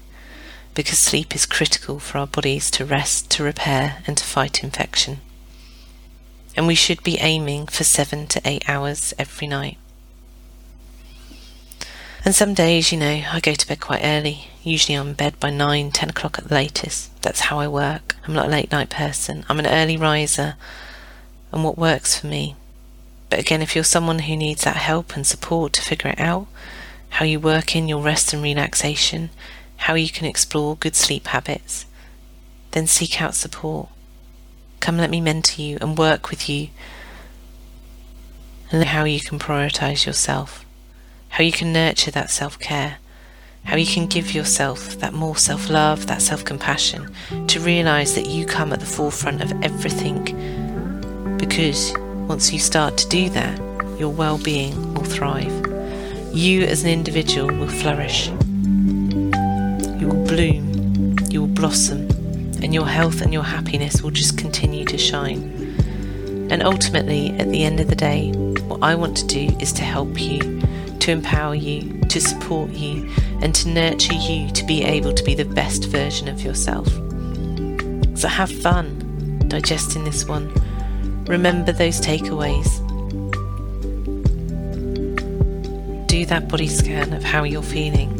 Because 0.73 0.99
sleep 0.99 1.33
is 1.33 1.45
critical 1.45 1.99
for 1.99 2.19
our 2.19 2.27
bodies 2.27 2.69
to 2.71 2.85
rest, 2.85 3.31
to 3.31 3.43
repair, 3.43 4.03
and 4.05 4.15
to 4.17 4.23
fight 4.23 4.63
infection. 4.63 5.21
And 6.55 6.67
we 6.67 6.75
should 6.75 7.03
be 7.03 7.17
aiming 7.17 7.67
for 7.67 7.83
seven 7.83 8.27
to 8.27 8.41
eight 8.45 8.67
hours 8.69 9.13
every 9.17 9.47
night. 9.47 9.77
And 12.23 12.35
some 12.35 12.53
days, 12.53 12.91
you 12.91 12.99
know, 12.99 13.23
I 13.31 13.39
go 13.39 13.53
to 13.53 13.67
bed 13.67 13.79
quite 13.79 14.03
early. 14.03 14.49
Usually 14.61 14.95
I'm 14.95 15.09
in 15.09 15.13
bed 15.13 15.39
by 15.39 15.49
nine, 15.49 15.91
ten 15.91 16.09
o'clock 16.09 16.37
at 16.37 16.47
the 16.47 16.55
latest. 16.55 17.21
That's 17.21 17.39
how 17.41 17.59
I 17.59 17.67
work. 17.67 18.15
I'm 18.27 18.33
not 18.33 18.47
a 18.47 18.51
late 18.51 18.71
night 18.71 18.89
person. 18.89 19.45
I'm 19.47 19.59
an 19.59 19.67
early 19.67 19.97
riser 19.97 20.55
and 21.51 21.63
what 21.63 21.77
works 21.77 22.19
for 22.19 22.27
me. 22.27 22.55
But 23.29 23.39
again, 23.39 23.61
if 23.61 23.75
you're 23.75 23.83
someone 23.83 24.19
who 24.19 24.35
needs 24.35 24.63
that 24.63 24.77
help 24.77 25.15
and 25.15 25.25
support 25.25 25.73
to 25.73 25.81
figure 25.81 26.11
it 26.11 26.19
out, 26.19 26.47
how 27.09 27.25
you 27.25 27.39
work 27.39 27.75
in 27.75 27.87
your 27.87 28.01
rest 28.01 28.33
and 28.33 28.41
relaxation, 28.41 29.29
how 29.77 29.95
you 29.95 30.09
can 30.09 30.25
explore 30.25 30.75
good 30.77 30.95
sleep 30.95 31.27
habits, 31.27 31.85
then 32.71 32.87
seek 32.87 33.21
out 33.21 33.35
support. 33.35 33.89
Come 34.79 34.97
let 34.97 35.09
me 35.09 35.21
mentor 35.21 35.61
you 35.61 35.77
and 35.81 35.97
work 35.97 36.29
with 36.29 36.47
you 36.47 36.69
and 38.71 38.83
how 38.83 39.05
you 39.05 39.19
can 39.19 39.39
prioritize 39.39 40.05
yourself 40.05 40.65
how 41.37 41.43
you 41.43 41.51
can 41.51 41.71
nurture 41.71 42.11
that 42.11 42.31
self 42.31 42.57
care, 42.57 42.97
how 43.65 43.75
you 43.75 43.85
can 43.85 44.07
give 44.07 44.33
yourself 44.33 44.97
that 44.99 45.13
more 45.13 45.35
self 45.35 45.69
love, 45.69 46.07
that 46.07 46.21
self 46.21 46.43
compassion, 46.43 47.13
to 47.47 47.59
realize 47.59 48.15
that 48.15 48.27
you 48.27 48.45
come 48.45 48.73
at 48.73 48.79
the 48.79 48.85
forefront 48.85 49.43
of 49.43 49.51
everything. 49.63 50.23
Because 51.37 51.93
once 52.27 52.51
you 52.51 52.59
start 52.59 52.97
to 52.97 53.07
do 53.07 53.29
that, 53.29 53.57
your 53.97 54.09
well 54.09 54.37
being 54.37 54.93
will 54.93 55.05
thrive. 55.05 55.53
You 56.33 56.63
as 56.63 56.83
an 56.83 56.89
individual 56.89 57.47
will 57.47 57.69
flourish. 57.69 58.27
You 58.27 60.09
will 60.09 60.25
bloom, 60.27 61.17
you 61.29 61.41
will 61.41 61.47
blossom, 61.47 62.01
and 62.61 62.73
your 62.73 62.85
health 62.85 63.21
and 63.21 63.31
your 63.31 63.43
happiness 63.43 64.01
will 64.01 64.11
just 64.11 64.37
continue 64.37 64.83
to 64.85 64.97
shine. 64.97 65.41
And 66.51 66.61
ultimately, 66.63 67.29
at 67.39 67.49
the 67.49 67.63
end 67.63 67.79
of 67.79 67.87
the 67.87 67.95
day, 67.95 68.31
what 68.67 68.83
I 68.83 68.93
want 68.95 69.15
to 69.17 69.27
do 69.27 69.55
is 69.59 69.71
to 69.73 69.83
help 69.83 70.19
you, 70.19 70.39
to 70.99 71.11
empower 71.11 71.55
you, 71.55 72.01
to 72.09 72.19
support 72.19 72.71
you, 72.71 73.09
and 73.41 73.55
to 73.55 73.69
nurture 73.69 74.13
you 74.13 74.51
to 74.51 74.65
be 74.65 74.83
able 74.83 75.13
to 75.13 75.23
be 75.23 75.33
the 75.33 75.45
best 75.45 75.85
version 75.85 76.27
of 76.27 76.41
yourself. 76.41 76.87
So 78.17 78.27
have 78.27 78.51
fun 78.51 79.45
digesting 79.47 80.03
this 80.03 80.27
one. 80.27 80.51
Remember 81.27 81.73
those 81.73 81.99
takeaways. 81.99 82.67
Do 86.07 86.25
that 86.25 86.47
body 86.47 86.67
scan 86.67 87.11
of 87.11 87.23
how 87.23 87.43
you're 87.43 87.61
feeling. 87.61 88.17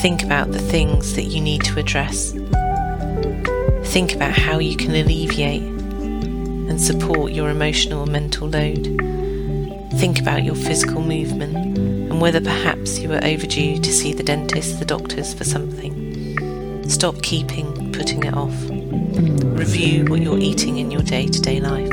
Think 0.00 0.22
about 0.22 0.50
the 0.50 0.58
things 0.58 1.14
that 1.14 1.24
you 1.24 1.42
need 1.42 1.62
to 1.64 1.78
address. 1.78 2.32
Think 3.92 4.14
about 4.14 4.32
how 4.32 4.58
you 4.58 4.76
can 4.76 4.94
alleviate 4.94 5.62
and 5.62 6.80
support 6.80 7.32
your 7.32 7.50
emotional 7.50 8.04
and 8.04 8.12
mental 8.12 8.48
load. 8.48 8.84
Think 9.98 10.18
about 10.18 10.42
your 10.42 10.54
physical 10.54 11.02
movement 11.02 11.56
and 11.56 12.20
whether 12.20 12.40
perhaps 12.40 12.98
you 12.98 13.12
are 13.12 13.24
overdue 13.24 13.78
to 13.78 13.92
see 13.92 14.14
the 14.14 14.22
dentist, 14.22 14.78
the 14.78 14.84
doctors 14.86 15.34
for 15.34 15.44
something. 15.44 16.88
Stop 16.88 17.20
keeping 17.22 17.92
putting 17.92 18.24
it 18.24 18.34
off. 18.34 18.85
Review 19.56 20.04
what 20.06 20.20
you're 20.20 20.38
eating 20.38 20.78
in 20.78 20.90
your 20.90 21.02
day 21.02 21.26
to 21.26 21.40
day 21.40 21.60
life. 21.60 21.90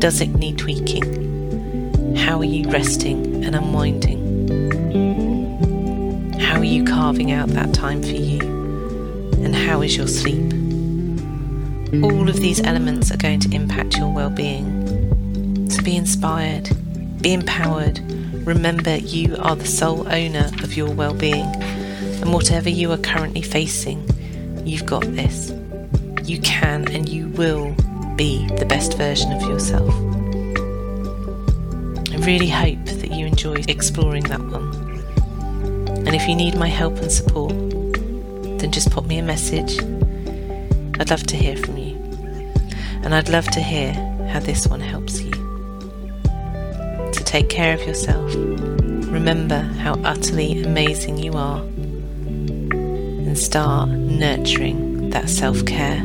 Does 0.00 0.20
it 0.20 0.28
need 0.28 0.58
tweaking? 0.58 2.16
How 2.16 2.38
are 2.38 2.44
you 2.44 2.70
resting 2.70 3.44
and 3.44 3.54
unwinding? 3.54 4.20
How 6.40 6.58
are 6.58 6.64
you 6.64 6.84
carving 6.84 7.32
out 7.32 7.48
that 7.50 7.72
time 7.74 8.02
for 8.02 8.08
you? 8.08 8.40
And 9.44 9.54
how 9.54 9.82
is 9.82 9.96
your 9.96 10.08
sleep? 10.08 10.52
All 12.02 12.28
of 12.28 12.36
these 12.36 12.60
elements 12.62 13.10
are 13.10 13.18
going 13.18 13.40
to 13.40 13.54
impact 13.54 13.96
your 13.96 14.12
well 14.12 14.30
being. 14.30 15.68
So 15.70 15.82
be 15.82 15.96
inspired 15.96 16.70
be 17.22 17.32
empowered. 17.32 18.00
Remember, 18.44 18.96
you 18.96 19.36
are 19.38 19.54
the 19.54 19.64
sole 19.64 20.12
owner 20.12 20.50
of 20.62 20.76
your 20.76 20.90
well 20.90 21.14
being, 21.14 21.46
and 21.46 22.32
whatever 22.32 22.68
you 22.68 22.90
are 22.90 22.98
currently 22.98 23.42
facing, 23.42 24.04
you've 24.66 24.86
got 24.86 25.02
this. 25.02 25.52
You 26.24 26.38
can 26.40 26.88
and 26.92 27.08
you 27.08 27.28
will 27.28 27.74
be 28.16 28.46
the 28.58 28.64
best 28.66 28.96
version 28.96 29.32
of 29.32 29.42
yourself. 29.42 29.92
I 32.12 32.16
really 32.24 32.48
hope 32.48 32.84
that 32.84 33.10
you 33.12 33.26
enjoy 33.26 33.64
exploring 33.66 34.22
that 34.24 34.40
one. 34.40 34.72
And 36.06 36.14
if 36.14 36.28
you 36.28 36.34
need 36.36 36.56
my 36.56 36.68
help 36.68 36.98
and 36.98 37.10
support, 37.10 37.52
then 38.58 38.70
just 38.70 38.90
pop 38.90 39.06
me 39.06 39.18
a 39.18 39.22
message. 39.22 39.78
I'd 41.00 41.10
love 41.10 41.24
to 41.26 41.36
hear 41.36 41.56
from 41.56 41.76
you. 41.76 41.96
And 43.02 43.14
I'd 43.14 43.28
love 43.28 43.46
to 43.48 43.60
hear 43.60 43.92
how 44.28 44.38
this 44.38 44.66
one 44.66 44.80
helps 44.80 45.20
you 45.20 45.32
To 47.12 47.24
take 47.24 47.48
care 47.48 47.74
of 47.74 47.80
yourself. 47.84 48.32
Remember 48.34 49.60
how 49.60 49.94
utterly 50.04 50.62
amazing 50.62 51.18
you 51.18 51.32
are. 51.32 51.60
And 51.60 53.36
start 53.36 53.88
nurturing 53.88 55.10
that 55.10 55.28
self 55.28 55.64
care, 55.66 56.04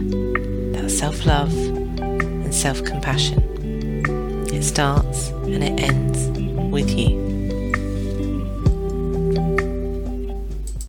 that 0.88 0.94
self 0.94 1.26
love, 1.26 1.54
and 2.00 2.54
self 2.54 2.84
compassion. 2.84 3.44
It 4.54 4.64
starts 4.64 5.30
and 5.30 5.64
it 5.64 5.80
ends 5.80 6.30
with 6.72 6.90
you. 6.92 7.27